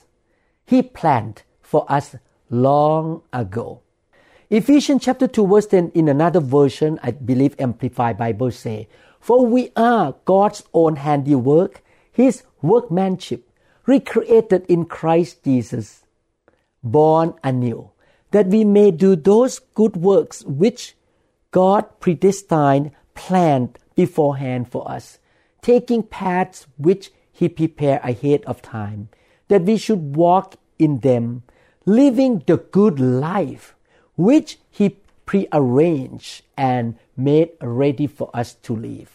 He 0.71 0.83
planned 0.83 1.43
for 1.61 1.85
us 1.91 2.15
long 2.49 3.23
ago. 3.33 3.81
Ephesians 4.51 5.03
chapter 5.03 5.27
2 5.27 5.45
verse 5.49 5.67
10 5.67 5.91
in 5.97 6.09
another 6.09 6.39
version, 6.39 7.01
I 7.03 7.11
believe 7.11 7.57
Amplified 7.59 8.17
Bible 8.17 8.53
say, 8.53 8.87
For 9.19 9.45
we 9.45 9.73
are 9.75 10.15
God's 10.25 10.63
own 10.73 10.95
handiwork, 10.95 11.83
His 12.13 12.45
workmanship, 12.63 13.51
recreated 13.85 14.65
in 14.69 14.85
Christ 14.85 15.43
Jesus, 15.43 16.07
born 16.85 17.35
anew, 17.43 17.91
that 18.31 18.47
we 18.47 18.63
may 18.63 18.93
do 18.93 19.17
those 19.17 19.59
good 19.75 19.97
works 19.97 20.45
which 20.45 20.95
God 21.51 21.99
predestined, 21.99 22.93
planned 23.15 23.77
beforehand 23.97 24.71
for 24.71 24.89
us, 24.89 25.19
taking 25.63 26.05
paths 26.05 26.69
which 26.79 27.11
He 27.33 27.49
prepared 27.49 28.03
ahead 28.05 28.45
of 28.45 28.63
time, 28.63 29.09
that 29.51 29.63
we 29.63 29.77
should 29.77 30.15
walk 30.15 30.55
in 30.79 31.01
them, 31.01 31.43
living 31.85 32.43
the 32.47 32.57
good 32.57 33.01
life 33.01 33.75
which 34.17 34.59
He 34.71 34.97
prearranged 35.27 36.43
and 36.57 36.97
made 37.17 37.51
ready 37.61 38.07
for 38.07 38.31
us 38.33 38.55
to 38.63 38.77
live. 38.77 39.11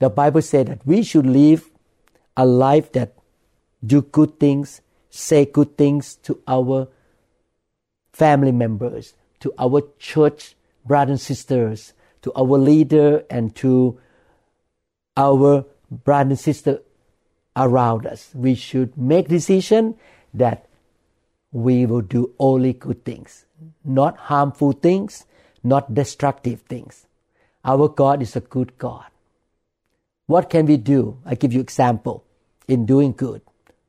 The 0.00 0.10
Bible 0.10 0.42
said 0.42 0.66
that 0.66 0.86
we 0.86 1.02
should 1.02 1.26
live 1.26 1.70
a 2.36 2.44
life 2.44 2.92
that 2.92 3.14
do 3.84 4.02
good 4.02 4.38
things, 4.38 4.82
say 5.08 5.46
good 5.46 5.78
things 5.78 6.16
to 6.16 6.38
our 6.46 6.88
family 8.12 8.52
members, 8.52 9.14
to 9.40 9.54
our 9.58 9.82
church 9.98 10.56
brothers 10.84 11.10
and 11.10 11.20
sisters, 11.20 11.94
to 12.20 12.32
our 12.34 12.58
leader 12.58 13.24
and 13.30 13.54
to 13.56 13.98
our 15.16 15.64
brothers 15.90 16.30
and 16.30 16.38
sisters 16.38 16.78
around 17.56 18.06
us. 18.06 18.30
We 18.34 18.54
should 18.54 18.96
make 18.96 19.28
decision 19.28 19.96
that 20.34 20.66
we 21.52 21.84
will 21.86 22.00
do 22.00 22.34
only 22.38 22.72
good 22.72 23.04
things, 23.04 23.44
not 23.84 24.16
harmful 24.16 24.72
things, 24.72 25.26
not 25.62 25.94
destructive 25.94 26.62
things. 26.62 27.06
Our 27.64 27.88
God 27.88 28.22
is 28.22 28.34
a 28.34 28.40
good 28.40 28.78
God. 28.78 29.04
What 30.26 30.48
can 30.48 30.66
we 30.66 30.76
do? 30.76 31.18
I 31.26 31.34
give 31.34 31.52
you 31.52 31.60
example 31.60 32.24
in 32.66 32.86
doing 32.86 33.12
good, 33.12 33.42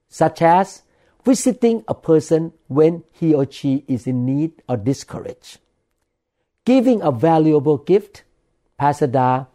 such 0.10 0.42
as 0.42 0.84
visiting 1.24 1.84
a 1.88 1.94
person 1.94 2.52
when 2.68 3.04
he 3.14 3.34
or 3.34 3.50
she 3.50 3.86
is 3.88 4.06
in 4.06 4.26
need 4.26 4.52
or 4.68 4.76
discouraged, 4.76 5.60
giving 6.66 7.02
a 7.02 7.12
valuable 7.12 7.78
gift. 7.78 8.24
Pastor 8.78 9.08
Da 9.08 9.46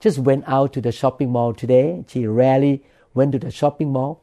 just 0.00 0.18
went 0.18 0.44
out 0.46 0.72
to 0.72 0.80
the 0.80 0.92
shopping 0.92 1.30
mall 1.30 1.52
today. 1.52 2.04
She 2.08 2.26
rarely 2.26 2.82
went 3.14 3.32
to 3.32 3.38
the 3.38 3.50
shopping 3.50 3.92
mall 3.92 4.22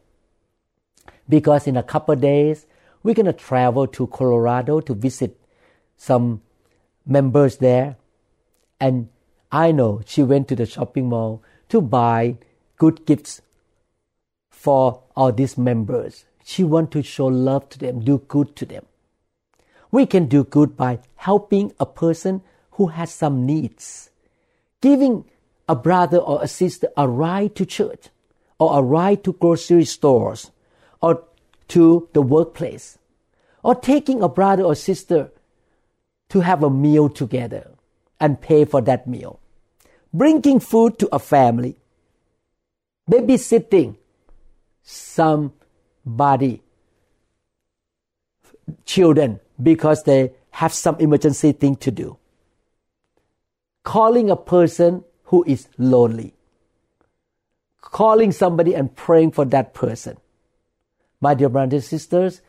because 1.28 1.68
in 1.68 1.78
a 1.78 1.84
couple 1.84 2.16
days 2.16 2.66
we're 3.04 3.16
going 3.16 3.26
to 3.26 3.34
travel 3.34 3.88
to 3.88 4.08
Colorado 4.08 4.80
to 4.82 4.94
visit 4.94 5.40
some 5.98 6.42
members 7.06 7.58
there. 7.58 7.98
And 8.80 9.10
I 9.52 9.72
know 9.72 10.02
she 10.06 10.24
went 10.24 10.48
to 10.50 10.56
the 10.56 10.66
shopping 10.66 11.10
mall 11.10 11.44
to 11.70 11.82
buy 11.82 12.38
good 12.78 13.06
gifts 13.06 13.42
for 14.50 15.04
all 15.16 15.32
these 15.32 15.58
members. 15.58 16.26
She 16.44 16.64
wants 16.64 16.94
to 16.94 17.04
show 17.04 17.28
love 17.28 17.70
to 17.70 17.80
them, 17.80 18.00
do 18.04 18.20
good 18.28 18.56
to 18.58 18.66
them. 18.66 18.86
We 19.92 20.06
can 20.06 20.26
do 20.26 20.44
good 20.44 20.76
by 20.76 21.00
helping 21.16 21.74
a 21.80 21.86
person 21.86 22.42
who 22.72 22.88
has 22.88 23.14
some 23.14 23.46
needs, 23.46 24.10
giving 24.82 25.26
a 25.70 25.76
brother 25.76 26.18
or 26.18 26.44
a 26.44 26.48
sister 26.48 26.90
a 26.98 27.08
ride 27.08 27.56
to 27.56 27.66
church, 27.66 28.08
or 28.60 28.80
a 28.80 28.82
ride 28.82 29.24
to 29.24 29.34
grocery 29.34 29.86
stores, 29.86 30.52
or 31.02 31.24
to 31.68 32.08
the 32.14 32.22
workplace, 32.22 32.98
or 33.64 33.76
taking 33.76 34.22
a 34.22 34.30
brother 34.30 34.64
or 34.64 34.76
sister 34.76 35.32
to 36.30 36.42
have 36.42 36.64
a 36.64 36.70
meal 36.70 37.10
together 37.10 37.72
and 38.20 38.42
pay 38.42 38.66
for 38.66 38.82
that 38.82 39.08
meal, 39.08 39.40
bringing 40.14 40.60
food 40.60 41.00
to 41.00 41.10
a 41.12 41.20
family, 41.20 41.76
babysitting 43.10 43.98
somebody, 44.84 46.62
children, 48.86 49.40
because 49.62 50.04
they 50.04 50.32
have 50.52 50.72
some 50.74 50.96
emergency 51.00 51.52
thing 51.52 51.76
to 51.76 51.92
do, 51.92 52.18
calling 53.84 54.30
a 54.30 54.36
person 54.36 55.04
who 55.26 55.44
is 55.48 55.68
lonely, 55.78 56.35
calling 57.86 58.32
somebody 58.32 58.74
and 58.76 58.94
praying 58.96 59.32
for 59.32 59.46
that 59.46 59.74
person 59.74 60.18
my 61.26 61.34
dear 61.34 61.50
brothers 61.50 61.74
and 61.74 61.84
sisters, 61.84 62.42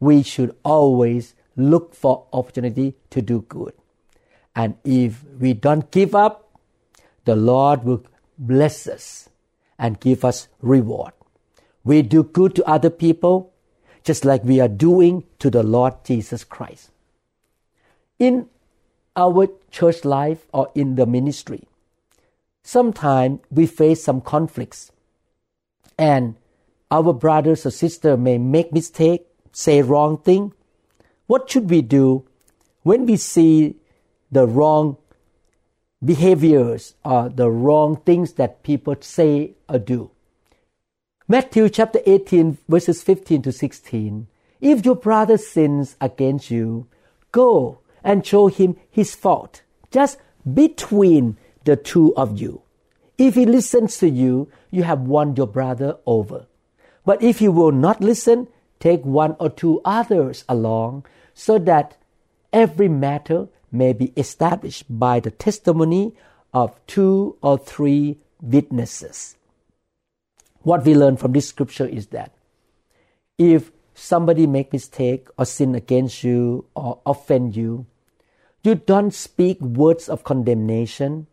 we 0.00 0.22
should 0.22 0.54
always 0.64 1.34
look 1.56 1.94
for 1.94 2.26
opportunity 2.32 2.94
to 3.10 3.22
do 3.22 3.42
good. 3.42 3.72
And 4.54 4.76
if 4.84 5.22
we 5.38 5.52
don't 5.52 5.90
give 5.90 6.14
up, 6.14 6.58
the 7.24 7.36
Lord 7.36 7.84
will 7.84 8.04
bless 8.38 8.86
us 8.86 9.28
and 9.78 10.00
give 10.00 10.24
us 10.24 10.48
reward. 10.60 11.12
We 11.84 12.02
do 12.02 12.24
good 12.24 12.54
to 12.56 12.64
other 12.64 12.90
people 12.90 13.52
just 14.02 14.24
like 14.24 14.44
we 14.44 14.60
are 14.60 14.68
doing 14.68 15.24
to 15.38 15.50
the 15.50 15.62
Lord 15.62 16.04
Jesus 16.04 16.44
Christ. 16.44 16.90
In 18.18 18.48
our 19.14 19.48
church 19.70 20.04
life 20.04 20.46
or 20.52 20.70
in 20.74 20.96
the 20.96 21.06
ministry, 21.06 21.64
sometimes 22.66 23.38
we 23.48 23.64
face 23.64 24.02
some 24.02 24.20
conflicts 24.20 24.90
and 25.96 26.34
our 26.90 27.12
brothers 27.12 27.64
or 27.64 27.70
sister 27.70 28.16
may 28.16 28.38
make 28.38 28.72
mistake, 28.72 29.24
say 29.52 29.82
wrong 29.82 30.18
thing. 30.18 30.52
What 31.28 31.48
should 31.48 31.70
we 31.70 31.80
do 31.80 32.26
when 32.82 33.06
we 33.06 33.16
see 33.16 33.76
the 34.32 34.48
wrong 34.48 34.96
behaviors 36.04 36.94
or 37.04 37.28
the 37.28 37.48
wrong 37.48 37.96
things 38.04 38.32
that 38.32 38.64
people 38.64 38.96
say 39.00 39.52
or 39.68 39.78
do? 39.78 40.10
Matthew 41.28 41.68
chapter 41.68 42.00
18 42.04 42.58
verses 42.68 43.00
15 43.00 43.42
to 43.42 43.52
16. 43.52 44.26
If 44.60 44.84
your 44.84 44.96
brother 44.96 45.38
sins 45.38 45.94
against 46.00 46.50
you, 46.50 46.88
go 47.30 47.78
and 48.02 48.26
show 48.26 48.48
him 48.48 48.76
his 48.90 49.14
fault, 49.14 49.62
just 49.92 50.18
between 50.52 51.36
the 51.66 51.76
two 51.76 52.16
of 52.16 52.40
you. 52.40 52.62
If 53.18 53.34
he 53.34 53.44
listens 53.44 53.98
to 53.98 54.08
you, 54.08 54.48
you 54.70 54.84
have 54.84 55.00
won 55.00 55.36
your 55.36 55.46
brother 55.46 55.98
over. 56.06 56.46
But 57.04 57.22
if 57.22 57.38
he 57.38 57.48
will 57.48 57.72
not 57.72 58.00
listen, 58.00 58.48
take 58.80 59.04
one 59.04 59.36
or 59.38 59.50
two 59.50 59.80
others 59.84 60.44
along, 60.48 61.04
so 61.34 61.58
that 61.58 61.96
every 62.52 62.88
matter 62.88 63.48
may 63.70 63.92
be 63.92 64.12
established 64.16 64.84
by 64.88 65.20
the 65.20 65.30
testimony 65.30 66.14
of 66.54 66.78
two 66.86 67.36
or 67.42 67.58
three 67.58 68.18
witnesses. 68.40 69.36
What 70.60 70.84
we 70.84 70.94
learn 70.94 71.16
from 71.16 71.32
this 71.32 71.48
scripture 71.48 71.86
is 71.86 72.08
that 72.08 72.32
if 73.38 73.70
somebody 73.94 74.46
make 74.46 74.72
mistake 74.72 75.28
or 75.38 75.44
sin 75.44 75.74
against 75.74 76.24
you 76.24 76.66
or 76.74 77.00
offend 77.06 77.56
you, 77.56 77.86
you 78.62 78.74
don't 78.74 79.14
speak 79.14 79.60
words 79.60 80.08
of 80.08 80.24
condemnation 80.24 81.26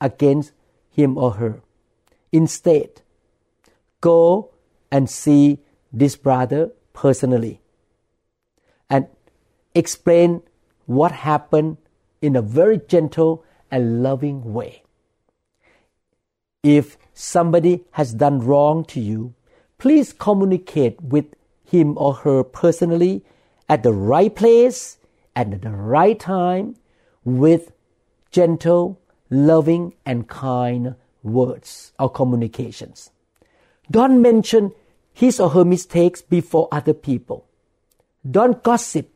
against 0.00 0.52
him 0.90 1.16
or 1.18 1.32
her. 1.32 1.60
Instead, 2.32 3.02
go 4.00 4.50
and 4.90 5.08
see 5.08 5.58
this 5.92 6.16
brother 6.16 6.70
personally 6.92 7.60
and 8.88 9.06
explain 9.74 10.42
what 10.86 11.12
happened 11.12 11.76
in 12.22 12.36
a 12.36 12.42
very 12.42 12.78
gentle 12.78 13.44
and 13.70 14.02
loving 14.02 14.52
way. 14.52 14.82
If 16.62 16.96
somebody 17.12 17.84
has 17.92 18.14
done 18.14 18.40
wrong 18.40 18.84
to 18.86 19.00
you, 19.00 19.34
please 19.78 20.12
communicate 20.12 21.00
with 21.00 21.26
him 21.64 21.96
or 21.98 22.14
her 22.14 22.42
personally 22.42 23.24
at 23.68 23.82
the 23.82 23.92
right 23.92 24.34
place 24.34 24.98
and 25.34 25.54
at 25.54 25.62
the 25.62 25.70
right 25.70 26.18
time 26.18 26.76
with 27.24 27.72
gentle, 28.30 29.00
loving, 29.30 29.94
and 30.04 30.28
kind 30.28 30.94
words 31.22 31.92
or 31.98 32.10
communications. 32.10 33.10
Don't 33.90 34.20
mention 34.22 34.72
his 35.12 35.40
or 35.40 35.50
her 35.50 35.64
mistakes 35.64 36.22
before 36.22 36.68
other 36.70 36.94
people. 36.94 37.46
Don't 38.28 38.62
gossip. 38.62 39.08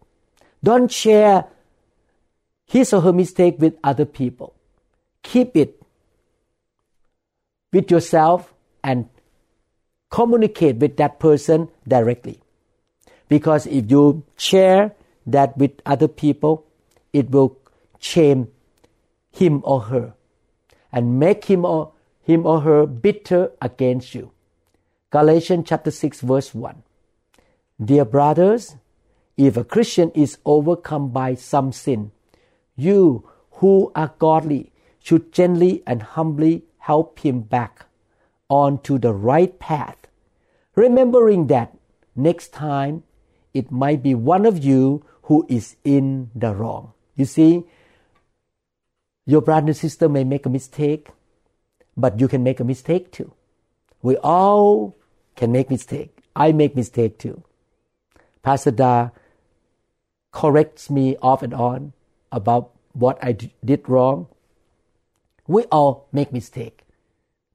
Don't 0.63 0.91
share 0.91 1.47
his 2.67 2.93
or 2.93 3.01
her 3.03 3.13
mistake 3.13 3.57
with 3.59 3.77
other 3.83 4.05
people. 4.05 4.55
Keep 5.23 5.57
it 5.57 5.83
with 7.73 7.91
yourself 7.91 8.55
and 8.83 9.09
communicate 10.11 10.77
with 10.77 10.97
that 10.97 11.19
person 11.19 11.69
directly. 11.87 12.41
Because 13.29 13.67
if 13.67 13.91
you 13.91 14.25
share 14.37 14.95
that 15.27 15.57
with 15.57 15.73
other 15.87 16.09
people, 16.09 16.67
it 17.13 17.31
will 17.31 17.59
shame 17.99 18.49
him 19.41 19.63
or 19.65 19.81
her 19.93 20.15
and 20.93 21.19
make 21.19 21.47
him 21.47 21.65
or 21.65 21.93
him 22.23 22.47
or 22.47 22.61
her 22.61 22.87
bitter 22.87 23.51
against 23.61 24.15
you. 24.15 24.31
Galatians 25.11 25.67
chapter 25.67 25.91
6 25.91 26.21
verse 26.21 26.55
1. 26.55 26.83
Dear 27.83 28.05
brothers, 28.05 28.77
if 29.37 29.57
a 29.57 29.65
Christian 29.65 30.11
is 30.11 30.39
overcome 30.45 31.09
by 31.09 31.35
some 31.35 31.73
sin, 31.73 32.13
you 32.77 33.29
who 33.53 33.91
are 33.95 34.13
godly 34.19 34.73
should 34.99 35.33
gently 35.33 35.83
and 35.87 36.03
humbly 36.03 36.65
help 36.79 37.21
him 37.21 37.41
back 37.41 37.87
onto 38.49 38.99
the 38.99 39.13
right 39.13 39.59
path, 39.59 39.97
remembering 40.75 41.47
that 41.47 41.77
next 42.15 42.53
time 42.53 43.03
it 43.55 43.71
might 43.71 44.03
be 44.03 44.15
one 44.15 44.45
of 44.45 44.63
you 44.63 45.05
who 45.23 45.47
is 45.49 45.77
in 45.85 46.31
the 46.35 46.55
wrong. 46.55 46.93
You 47.17 47.25
see, 47.25 47.65
your 49.27 49.41
brother 49.43 49.69
and 49.69 49.77
sister 49.77 50.09
may 50.09 50.25
make 50.25 50.47
a 50.47 50.51
mistake, 50.51 51.09
but 51.97 52.21
you 52.21 52.29
can 52.29 52.43
make 52.43 52.61
a 52.61 52.65
mistake 52.65 53.13
too. 53.13 53.33
We 54.03 54.17
all 54.17 54.97
can 55.37 55.53
make 55.53 55.71
mistake. 55.71 56.23
I 56.35 56.53
make 56.53 56.75
mistake 56.75 57.19
too. 57.19 57.43
Pastor 58.43 58.71
Da 58.71 59.11
corrects 60.33 60.91
me 60.91 61.17
off 61.21 61.43
and 61.43 61.53
on 61.53 61.93
about 62.33 62.71
what 62.93 63.23
I 63.23 63.33
did 63.33 63.89
wrong. 63.89 64.29
We 65.47 65.65
all 65.65 66.09
make 66.13 66.33
mistake. 66.33 66.85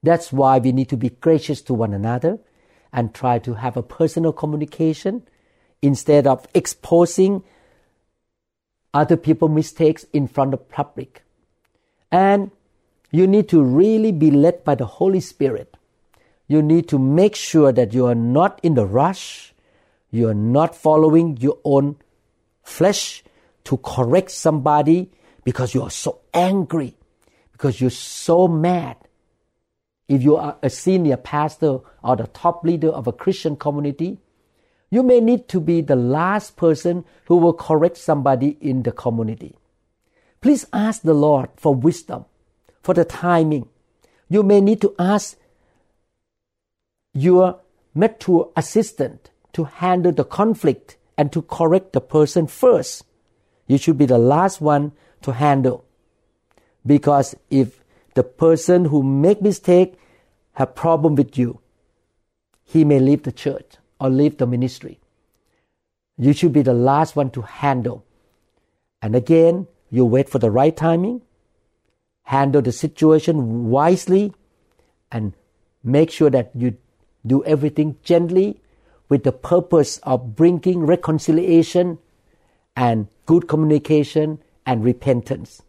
That's 0.02 0.32
why 0.32 0.58
we 0.58 0.72
need 0.72 0.88
to 0.90 0.96
be 0.96 1.10
gracious 1.10 1.62
to 1.62 1.74
one 1.74 1.92
another 1.92 2.38
and 2.92 3.12
try 3.12 3.38
to 3.40 3.54
have 3.54 3.76
a 3.76 3.82
personal 3.82 4.32
communication 4.32 5.22
instead 5.82 6.26
of 6.26 6.46
exposing 6.54 7.42
other 8.94 9.16
people's 9.16 9.50
mistakes 9.50 10.06
in 10.12 10.28
front 10.28 10.54
of 10.54 10.68
public. 10.68 11.22
And 12.10 12.50
you 13.10 13.26
need 13.26 13.48
to 13.50 13.62
really 13.62 14.12
be 14.12 14.30
led 14.30 14.64
by 14.64 14.74
the 14.74 14.86
Holy 14.86 15.20
Spirit. 15.20 15.76
You 16.48 16.62
need 16.62 16.88
to 16.88 16.98
make 16.98 17.34
sure 17.34 17.72
that 17.72 17.92
you 17.92 18.06
are 18.06 18.14
not 18.14 18.60
in 18.62 18.74
the 18.74 18.86
rush. 18.86 19.54
You 20.10 20.28
are 20.28 20.34
not 20.34 20.74
following 20.74 21.36
your 21.38 21.58
own 21.64 21.96
flesh 22.62 23.24
to 23.64 23.76
correct 23.78 24.30
somebody 24.30 25.10
because 25.44 25.74
you 25.74 25.82
are 25.82 25.90
so 25.90 26.20
angry, 26.32 26.96
because 27.52 27.80
you're 27.80 27.90
so 27.90 28.48
mad. 28.48 28.96
If 30.08 30.22
you 30.22 30.36
are 30.36 30.56
a 30.62 30.70
senior 30.70 31.16
pastor 31.16 31.80
or 32.02 32.16
the 32.16 32.28
top 32.28 32.64
leader 32.64 32.90
of 32.90 33.06
a 33.06 33.12
Christian 33.12 33.56
community, 33.56 34.18
you 34.90 35.02
may 35.02 35.20
need 35.20 35.48
to 35.48 35.60
be 35.60 35.80
the 35.80 35.96
last 35.96 36.56
person 36.56 37.04
who 37.26 37.36
will 37.36 37.52
correct 37.52 37.96
somebody 37.96 38.56
in 38.60 38.84
the 38.84 38.92
community. 38.92 39.56
Please 40.46 40.64
ask 40.72 41.02
the 41.02 41.12
Lord 41.12 41.48
for 41.56 41.74
wisdom, 41.74 42.24
for 42.80 42.94
the 42.94 43.04
timing. 43.04 43.68
You 44.28 44.44
may 44.44 44.60
need 44.60 44.80
to 44.82 44.94
ask 44.96 45.36
your 47.12 47.58
mature 47.94 48.52
assistant 48.54 49.30
to 49.54 49.64
handle 49.64 50.12
the 50.12 50.22
conflict 50.22 50.98
and 51.18 51.32
to 51.32 51.42
correct 51.42 51.94
the 51.94 52.00
person 52.00 52.46
first. 52.46 53.04
You 53.66 53.76
should 53.76 53.98
be 53.98 54.06
the 54.06 54.18
last 54.18 54.60
one 54.60 54.92
to 55.22 55.32
handle. 55.32 55.84
Because 56.86 57.34
if 57.50 57.82
the 58.14 58.22
person 58.22 58.84
who 58.84 59.02
make 59.02 59.42
mistake 59.42 59.98
have 60.52 60.76
problem 60.76 61.16
with 61.16 61.36
you, 61.36 61.58
he 62.62 62.84
may 62.84 63.00
leave 63.00 63.24
the 63.24 63.32
church 63.32 63.78
or 63.98 64.10
leave 64.10 64.38
the 64.38 64.46
ministry. 64.46 65.00
You 66.16 66.32
should 66.32 66.52
be 66.52 66.62
the 66.62 66.72
last 66.72 67.16
one 67.16 67.30
to 67.30 67.42
handle. 67.42 68.04
And 69.02 69.16
again, 69.16 69.66
you 69.90 70.04
wait 70.04 70.28
for 70.28 70.38
the 70.38 70.50
right 70.50 70.76
timing, 70.76 71.22
handle 72.24 72.62
the 72.62 72.72
situation 72.72 73.70
wisely, 73.70 74.32
and 75.10 75.32
make 75.82 76.10
sure 76.10 76.30
that 76.30 76.50
you 76.54 76.76
do 77.26 77.44
everything 77.44 77.96
gently 78.02 78.60
with 79.08 79.24
the 79.24 79.32
purpose 79.32 79.98
of 79.98 80.34
bringing 80.34 80.80
reconciliation 80.80 81.98
and 82.74 83.06
good 83.24 83.48
communication 83.48 84.38
and 84.64 84.84
repentance. 84.84 85.62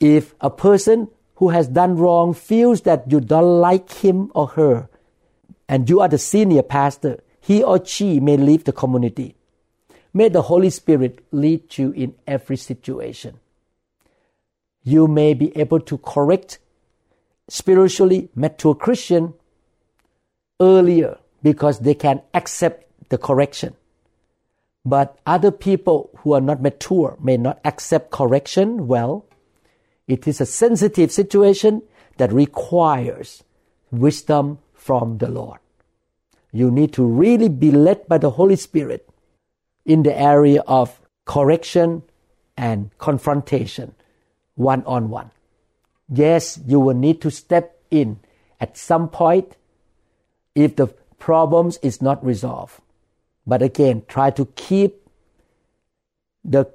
If 0.00 0.34
a 0.40 0.50
person 0.50 1.08
who 1.36 1.48
has 1.48 1.68
done 1.68 1.96
wrong 1.96 2.34
feels 2.34 2.82
that 2.82 3.10
you 3.10 3.20
don't 3.20 3.60
like 3.60 3.90
him 3.92 4.30
or 4.34 4.48
her, 4.48 4.88
and 5.68 5.88
you 5.88 6.00
are 6.00 6.08
the 6.08 6.18
senior 6.18 6.62
pastor, 6.62 7.20
he 7.40 7.62
or 7.62 7.84
she 7.84 8.20
may 8.20 8.36
leave 8.36 8.64
the 8.64 8.72
community. 8.72 9.37
May 10.18 10.28
the 10.28 10.42
Holy 10.42 10.70
Spirit 10.70 11.24
lead 11.30 11.78
you 11.78 11.92
in 11.92 12.16
every 12.26 12.56
situation. 12.56 13.38
You 14.82 15.06
may 15.06 15.32
be 15.32 15.56
able 15.56 15.78
to 15.82 15.96
correct 15.98 16.58
spiritually 17.46 18.28
mature 18.34 18.74
Christian 18.74 19.34
earlier 20.60 21.18
because 21.40 21.78
they 21.78 21.94
can 21.94 22.22
accept 22.34 22.84
the 23.10 23.16
correction. 23.16 23.76
But 24.84 25.16
other 25.24 25.52
people 25.52 26.10
who 26.16 26.32
are 26.32 26.40
not 26.40 26.62
mature 26.62 27.16
may 27.22 27.36
not 27.36 27.60
accept 27.64 28.10
correction 28.10 28.88
well. 28.88 29.24
It 30.08 30.26
is 30.26 30.40
a 30.40 30.46
sensitive 30.46 31.12
situation 31.12 31.82
that 32.16 32.32
requires 32.32 33.44
wisdom 33.92 34.58
from 34.74 35.18
the 35.18 35.28
Lord. 35.28 35.60
You 36.50 36.72
need 36.72 36.92
to 36.94 37.04
really 37.04 37.48
be 37.48 37.70
led 37.70 38.08
by 38.08 38.18
the 38.18 38.30
Holy 38.30 38.56
Spirit 38.56 39.07
in 39.88 40.02
the 40.04 40.16
area 40.16 40.60
of 40.68 41.00
correction 41.24 42.02
and 42.56 42.96
confrontation 42.98 43.94
one 44.54 44.84
on 44.84 45.08
one. 45.08 45.30
Yes, 46.08 46.60
you 46.66 46.78
will 46.78 46.94
need 46.94 47.20
to 47.22 47.30
step 47.30 47.80
in 47.90 48.20
at 48.60 48.76
some 48.76 49.08
point 49.08 49.56
if 50.54 50.76
the 50.76 50.88
problems 51.18 51.78
is 51.82 52.02
not 52.02 52.24
resolved. 52.24 52.80
But 53.46 53.62
again, 53.62 54.02
try 54.08 54.30
to 54.30 54.44
keep 54.56 55.08
the 56.44 56.66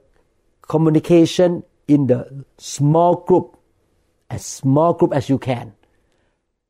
communication 0.62 1.64
in 1.88 2.08
the 2.08 2.46
small 2.58 3.18
group, 3.18 3.58
as 4.30 4.44
small 4.44 4.94
group 4.94 5.14
as 5.14 5.30
you 5.30 5.38
can. 5.38 5.74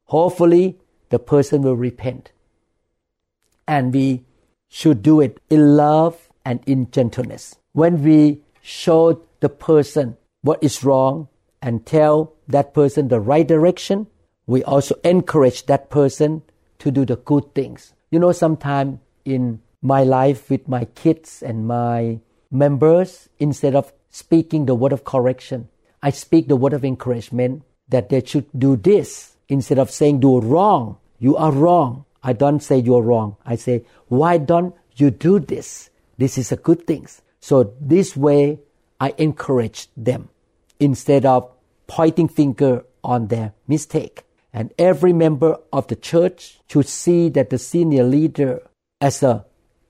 Hopefully, 0.06 0.78
the 1.10 1.20
person 1.20 1.62
will 1.62 1.78
repent. 1.78 2.32
And 3.68 3.94
we 3.94 4.26
should 4.68 5.02
do 5.04 5.22
it 5.22 5.40
in 5.50 5.78
love 5.78 6.30
and 6.46 6.60
in 6.66 6.90
gentleness. 6.92 7.56
When 7.74 8.04
we 8.04 8.42
show 8.62 9.22
the 9.40 9.50
person 9.50 10.18
what 10.42 10.64
is 10.64 10.84
wrong 10.84 11.28
and 11.62 11.86
tell 11.86 12.34
that 12.48 12.74
person 12.74 13.08
the 13.08 13.20
right 13.20 13.48
direction, 13.48 14.08
we 14.46 14.64
also 14.64 14.96
encourage 15.04 15.66
that 15.68 15.90
person 15.90 16.42
to 16.80 16.92
do 16.92 17.06
the 17.06 17.16
good 17.16 17.56
things. 17.56 17.94
You 18.12 18.20
know, 18.20 18.32
sometimes 18.32 19.00
in 19.26 19.62
my 19.82 20.04
life 20.04 20.50
with 20.50 20.68
my 20.68 20.86
kids 20.86 21.42
and 21.42 21.68
my 21.68 22.20
members, 22.52 23.30
instead 23.40 23.76
of 23.76 23.94
speaking 24.10 24.66
the 24.66 24.76
word 24.76 24.94
of 24.94 25.04
correction, 25.04 25.70
I 26.02 26.10
speak 26.10 26.48
the 26.48 26.56
word 26.56 26.74
of 26.74 26.84
encouragement 26.84 27.64
that 27.90 28.10
they 28.10 28.24
should 28.24 28.48
do 28.58 28.76
this 28.76 29.38
instead 29.48 29.80
of 29.80 29.90
saying 29.90 30.20
do 30.20 30.40
wrong. 30.40 30.98
You 31.20 31.38
are 31.38 31.52
wrong. 31.52 32.06
I 32.22 32.34
don't 32.34 32.62
say 32.62 32.78
you're 32.78 33.02
wrong. 33.02 33.38
I 33.46 33.56
say, 33.56 33.86
why 34.08 34.38
don't 34.38 34.76
you 34.96 35.12
do 35.12 35.40
this? 35.40 35.90
This 36.18 36.38
is 36.38 36.52
a 36.52 36.58
good 36.58 36.86
thing. 36.86 37.08
So 37.40 37.74
this 37.80 38.16
way 38.16 38.60
I 39.00 39.14
encourage 39.18 39.88
them 39.98 40.30
instead 40.80 41.26
of 41.26 41.50
pointing 41.88 42.28
finger 42.28 42.86
on 43.04 43.28
their 43.28 43.54
mistake. 43.68 44.24
And 44.54 44.74
every 44.78 45.14
member 45.14 45.58
of 45.72 45.88
the 45.88 45.96
church 45.96 46.60
should 46.70 46.88
see 46.88 47.30
that 47.30 47.50
the 47.50 47.58
senior 47.58 48.04
leader 48.04 48.62
as 49.02 49.24
a 49.24 49.46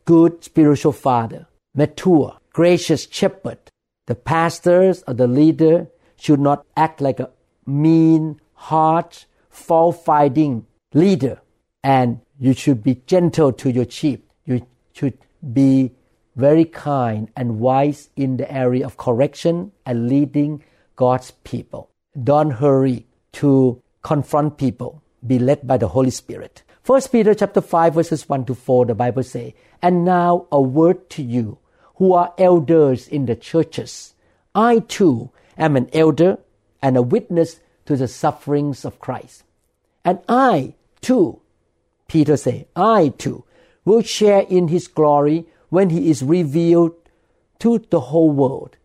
good 0.05 0.43
spiritual 0.43 0.93
father, 0.93 1.47
mature, 1.75 2.37
gracious 2.53 3.07
shepherd. 3.11 3.59
The 4.07 4.15
pastors 4.15 5.03
or 5.07 5.13
the 5.13 5.27
leader 5.27 5.87
should 6.17 6.39
not 6.39 6.65
act 6.75 7.01
like 7.01 7.19
a 7.19 7.29
mean, 7.65 8.39
harsh, 8.53 9.25
fault 9.49 10.03
finding 10.03 10.65
leader. 10.93 11.41
And 11.83 12.21
You 12.39 12.53
should 12.53 12.83
be 12.83 13.01
gentle 13.05 13.53
to 13.53 13.71
your 13.71 13.89
sheep. 13.89 14.29
You 14.45 14.67
should 14.91 15.17
be 15.53 15.91
very 16.35 16.65
kind 16.65 17.29
and 17.35 17.59
wise 17.59 18.09
in 18.15 18.37
the 18.37 18.51
area 18.51 18.85
of 18.85 18.97
correction 18.97 19.71
and 19.85 20.09
leading 20.09 20.63
God's 20.95 21.31
people. 21.43 21.89
Don't 22.21 22.51
hurry 22.51 23.05
to 23.33 23.81
confront 24.01 24.57
people. 24.57 25.01
Be 25.25 25.39
led 25.39 25.65
by 25.65 25.77
the 25.77 25.89
Holy 25.89 26.11
Spirit. 26.11 26.63
First 26.81 27.11
Peter 27.11 27.33
chapter 27.33 27.61
5 27.61 27.93
verses 27.93 28.27
1 28.27 28.45
to 28.45 28.55
4 28.55 28.85
the 28.85 28.95
Bible 28.95 29.23
say, 29.23 29.55
"And 29.81 30.03
now 30.03 30.47
a 30.51 30.61
word 30.61 31.09
to 31.11 31.23
you 31.23 31.57
who 31.95 32.13
are 32.13 32.33
elders 32.37 33.07
in 33.07 33.25
the 33.25 33.35
churches. 33.35 34.13
I 34.53 34.79
too 34.79 35.31
am 35.57 35.75
an 35.75 35.89
elder 35.93 36.39
and 36.81 36.97
a 36.97 37.01
witness 37.01 37.59
to 37.85 37.95
the 37.95 38.07
sufferings 38.07 38.85
of 38.85 38.99
Christ. 38.99 39.43
And 40.03 40.19
I 40.27 40.75
too, 41.01 41.39
Peter 42.07 42.37
say, 42.37 42.67
I 42.75 43.13
too 43.17 43.45
will 43.85 44.01
share 44.01 44.41
in 44.41 44.67
his 44.67 44.87
glory 44.87 45.47
when 45.73 45.89
he 45.89 46.11
is 46.11 46.21
revealed 46.21 46.93
to 47.57 47.79
the 47.89 47.99
whole 47.99 48.29
world. 48.29 48.77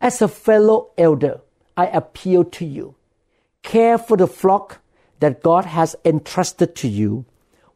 As 0.00 0.22
a 0.22 0.28
fellow 0.28 0.90
elder, 0.96 1.40
I 1.76 1.86
appeal 1.86 2.44
to 2.56 2.64
you. 2.64 2.94
Care 3.64 3.98
for 3.98 4.16
the 4.16 4.28
flock 4.28 4.80
that 5.18 5.42
God 5.42 5.64
has 5.64 5.96
entrusted 6.04 6.76
to 6.76 6.88
you. 6.88 7.24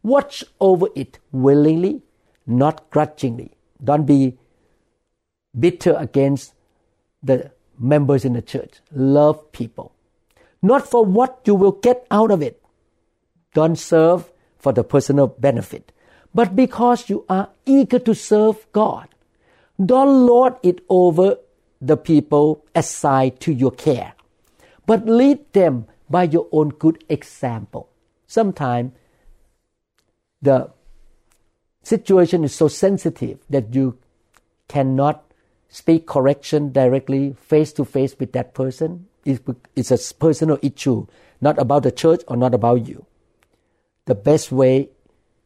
Watch 0.05 0.45
over 0.61 0.87
it 0.95 1.19
willingly, 1.33 2.03
not 2.47 2.89
grudgingly. 2.91 3.51
Don't 3.83 4.07
be 4.07 4.39
bitter 5.59 5.97
against 5.99 6.55
the 7.21 7.51
members 7.77 8.25
in 8.25 8.35
the 8.35 8.43
church. 8.43 8.75
Love 8.93 9.51
people. 9.51 9.93
Not 10.63 10.89
for 10.89 11.05
what 11.05 11.41
you 11.45 11.57
will 11.57 11.73
get 11.73 12.07
out 12.09 12.31
of 12.31 12.43
it. 12.43 12.63
Don't 13.53 13.77
serve 13.77 14.31
for 14.59 14.73
the 14.73 14.85
personal 14.85 15.27
benefit, 15.27 15.91
but 16.39 16.55
because 16.55 17.11
you 17.11 17.25
are 17.29 17.49
eager 17.67 17.99
to 17.99 18.15
serve 18.15 18.65
God. 18.71 19.09
Don't 19.85 20.25
lord 20.25 20.55
it 20.63 20.83
over 20.89 21.37
the 21.81 21.97
people 21.97 22.65
assigned 22.77 23.41
to 23.41 23.53
your 23.53 23.73
care, 23.73 24.13
but 24.87 25.05
lead 25.05 25.53
them 25.53 25.87
by 26.09 26.23
your 26.23 26.47
own 26.53 26.69
good 26.69 27.03
example. 27.09 27.89
Sometimes 28.29 28.93
the 30.41 30.71
situation 31.83 32.45
is 32.45 32.55
so 32.55 32.69
sensitive 32.69 33.41
that 33.51 33.75
you 33.75 33.99
cannot 34.69 35.25
speak 35.69 36.07
correction 36.07 36.71
directly 36.71 37.35
face 37.41 37.73
to 37.73 37.85
face 37.85 38.15
with 38.17 38.31
that 38.35 38.55
person. 38.55 39.09
It's 39.25 39.91
a 39.91 39.99
personal 40.15 40.61
issue, 40.63 41.09
not 41.41 41.59
about 41.59 41.83
the 41.83 41.91
church 41.91 42.23
or 42.29 42.37
not 42.37 42.55
about 42.55 42.87
you. 42.87 43.07
The 44.05 44.15
best 44.15 44.53
way 44.53 44.91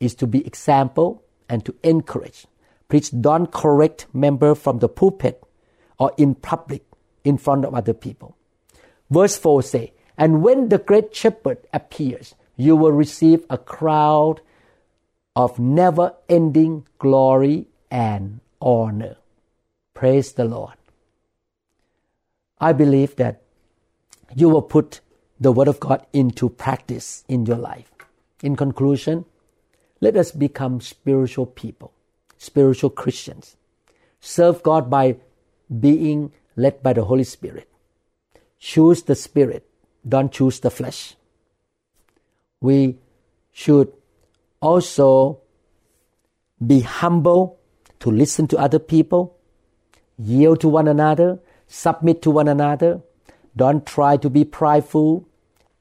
is 0.02 0.14
to 0.16 0.26
be 0.26 0.44
example 0.44 1.22
and 1.48 1.64
to 1.64 1.74
encourage. 1.82 2.46
Please 2.88 3.08
don't 3.08 3.50
correct 3.52 4.06
member 4.12 4.54
from 4.54 4.80
the 4.80 4.88
pulpit 4.88 5.42
or 5.98 6.12
in 6.18 6.34
public 6.34 6.82
in 7.24 7.38
front 7.38 7.64
of 7.64 7.74
other 7.74 7.94
people. 7.94 8.36
Verse 9.08 9.36
4 9.36 9.62
say, 9.62 9.92
And 10.18 10.42
when 10.42 10.68
the 10.68 10.78
great 10.78 11.14
shepherd 11.14 11.58
appears, 11.72 12.34
you 12.56 12.74
will 12.74 12.92
receive 12.92 13.44
a 13.48 13.56
crowd 13.56 14.40
of 15.36 15.58
never 15.58 16.14
ending 16.28 16.86
glory 16.98 17.68
and 17.90 18.40
honor. 18.60 19.16
Praise 19.94 20.32
the 20.32 20.44
Lord. 20.44 20.74
I 22.58 22.72
believe 22.72 23.16
that 23.16 23.42
you 24.34 24.48
will 24.48 24.62
put 24.62 25.00
the 25.38 25.52
Word 25.52 25.68
of 25.68 25.80
God 25.80 26.06
into 26.12 26.48
practice 26.48 27.24
in 27.28 27.46
your 27.46 27.56
life. 27.56 27.90
In 28.42 28.56
conclusion, 28.56 29.24
let 30.02 30.16
us 30.16 30.32
become 30.32 30.82
spiritual 30.82 31.46
people, 31.46 31.92
spiritual 32.36 32.90
Christians. 32.90 33.56
Serve 34.20 34.62
God 34.62 34.90
by 34.90 35.16
being 35.80 36.32
led 36.56 36.82
by 36.82 36.92
the 36.92 37.04
Holy 37.04 37.24
Spirit. 37.24 37.68
Choose 38.58 39.04
the 39.04 39.14
Spirit, 39.14 39.66
don't 40.06 40.30
choose 40.30 40.60
the 40.60 40.70
flesh. 40.70 41.14
We 42.60 42.98
should 43.52 43.92
also 44.60 45.38
be 46.64 46.80
humble 46.80 47.58
to 48.00 48.10
listen 48.10 48.46
to 48.48 48.58
other 48.58 48.78
people 48.78 49.38
yield 50.18 50.60
to 50.60 50.68
one 50.68 50.88
another, 50.88 51.40
submit 51.66 52.22
to 52.22 52.30
one 52.30 52.48
another. 52.48 53.00
Don't 53.56 53.84
try 53.84 54.16
to 54.16 54.30
be 54.30 54.44
prideful 54.44 55.26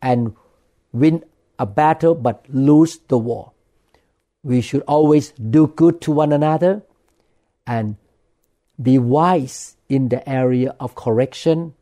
and 0.02 0.36
win 0.92 1.24
a 1.60 1.66
battle 1.66 2.16
but 2.16 2.46
lose 2.50 2.98
the 3.08 3.18
war. 3.18 3.52
We 4.44 4.62
should 4.62 4.82
always 4.88 5.32
do 5.32 5.68
good 5.68 6.02
to 6.02 6.12
one 6.12 6.34
another 6.34 6.84
and 7.68 7.98
be 8.82 8.98
wise 8.98 9.78
in 9.88 10.10
the 10.10 10.28
area 10.28 10.76
of 10.80 10.96
correction 10.96 11.74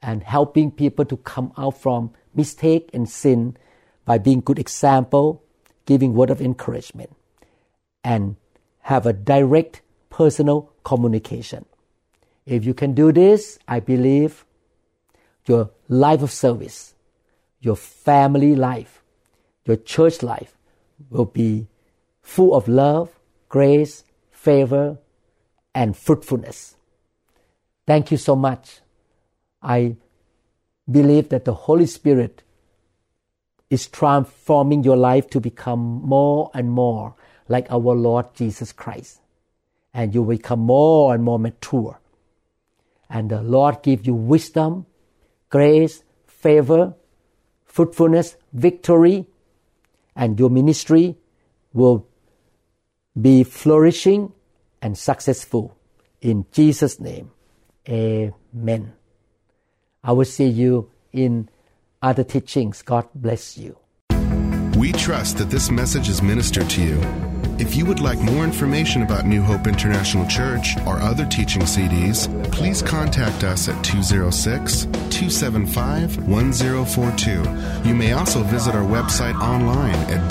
and 0.00 0.22
helping 0.22 0.70
people 0.70 1.04
to 1.04 1.16
come 1.16 1.52
out 1.58 1.76
from 1.78 2.12
mistake 2.34 2.90
and 2.94 3.08
sin 3.08 3.56
by 4.04 4.18
being 4.18 4.40
good 4.40 4.58
example, 4.58 5.42
giving 5.84 6.14
word 6.14 6.30
of 6.30 6.40
encouragement, 6.40 7.14
and 8.04 8.36
have 8.82 9.04
a 9.04 9.12
direct 9.12 9.82
personal 10.08 10.72
communication. 10.84 11.64
If 12.46 12.64
you 12.64 12.74
can 12.74 12.94
do 12.94 13.12
this, 13.12 13.58
I 13.68 13.80
believe 13.80 14.44
your 15.46 15.70
life 15.88 16.22
of 16.22 16.30
service, 16.30 16.94
your 17.60 17.76
family 17.76 18.54
life, 18.54 19.02
your 19.64 19.76
church 19.76 20.22
life 20.22 20.56
will 21.10 21.26
be 21.26 21.66
full 22.30 22.54
of 22.54 22.68
love, 22.68 23.08
grace, 23.48 24.04
favor, 24.30 24.98
and 25.74 25.96
fruitfulness. 25.96 26.76
Thank 27.86 28.10
you 28.10 28.16
so 28.16 28.36
much. 28.36 28.80
I 29.62 29.96
believe 30.90 31.28
that 31.30 31.44
the 31.44 31.54
Holy 31.54 31.86
Spirit 31.86 32.42
is 33.68 33.86
transforming 33.86 34.84
your 34.84 34.96
life 34.96 35.28
to 35.30 35.40
become 35.40 35.80
more 36.04 36.50
and 36.54 36.70
more 36.70 37.14
like 37.48 37.70
our 37.70 37.94
Lord 37.94 38.34
Jesus 38.34 38.72
Christ. 38.72 39.20
And 39.92 40.14
you 40.14 40.24
become 40.24 40.60
more 40.60 41.14
and 41.14 41.22
more 41.24 41.38
mature 41.38 42.00
and 43.10 43.28
the 43.28 43.42
Lord 43.42 43.82
give 43.82 44.06
you 44.06 44.14
wisdom, 44.14 44.86
grace, 45.50 46.04
favor, 46.26 46.94
fruitfulness, 47.64 48.36
victory, 48.52 49.26
and 50.14 50.38
your 50.38 50.48
ministry 50.48 51.16
will 51.72 52.06
be 53.20 53.44
flourishing 53.44 54.32
and 54.82 54.96
successful. 54.96 55.76
In 56.20 56.46
Jesus' 56.52 57.00
name, 57.00 57.30
Amen. 57.88 58.92
I 60.04 60.12
will 60.12 60.24
see 60.24 60.46
you 60.46 60.90
in 61.12 61.48
other 62.02 62.24
teachings. 62.24 62.82
God 62.82 63.08
bless 63.14 63.58
you. 63.58 63.76
We 64.76 64.92
trust 64.92 65.38
that 65.38 65.50
this 65.50 65.70
message 65.70 66.08
is 66.08 66.22
ministered 66.22 66.70
to 66.70 66.82
you. 66.82 67.00
If 67.58 67.76
you 67.76 67.84
would 67.84 68.00
like 68.00 68.18
more 68.18 68.44
information 68.44 69.02
about 69.02 69.26
New 69.26 69.42
Hope 69.42 69.66
International 69.66 70.26
Church 70.26 70.78
or 70.86 70.98
other 70.98 71.26
teaching 71.26 71.62
CDs, 71.62 72.26
please 72.50 72.80
contact 72.80 73.44
us 73.44 73.68
at 73.68 73.84
206 73.84 74.84
275 74.84 76.26
1042. 76.26 77.88
You 77.88 77.94
may 77.94 78.12
also 78.12 78.42
visit 78.44 78.74
our 78.74 78.84
website 78.84 79.38
online 79.40 79.96
at 80.10 80.30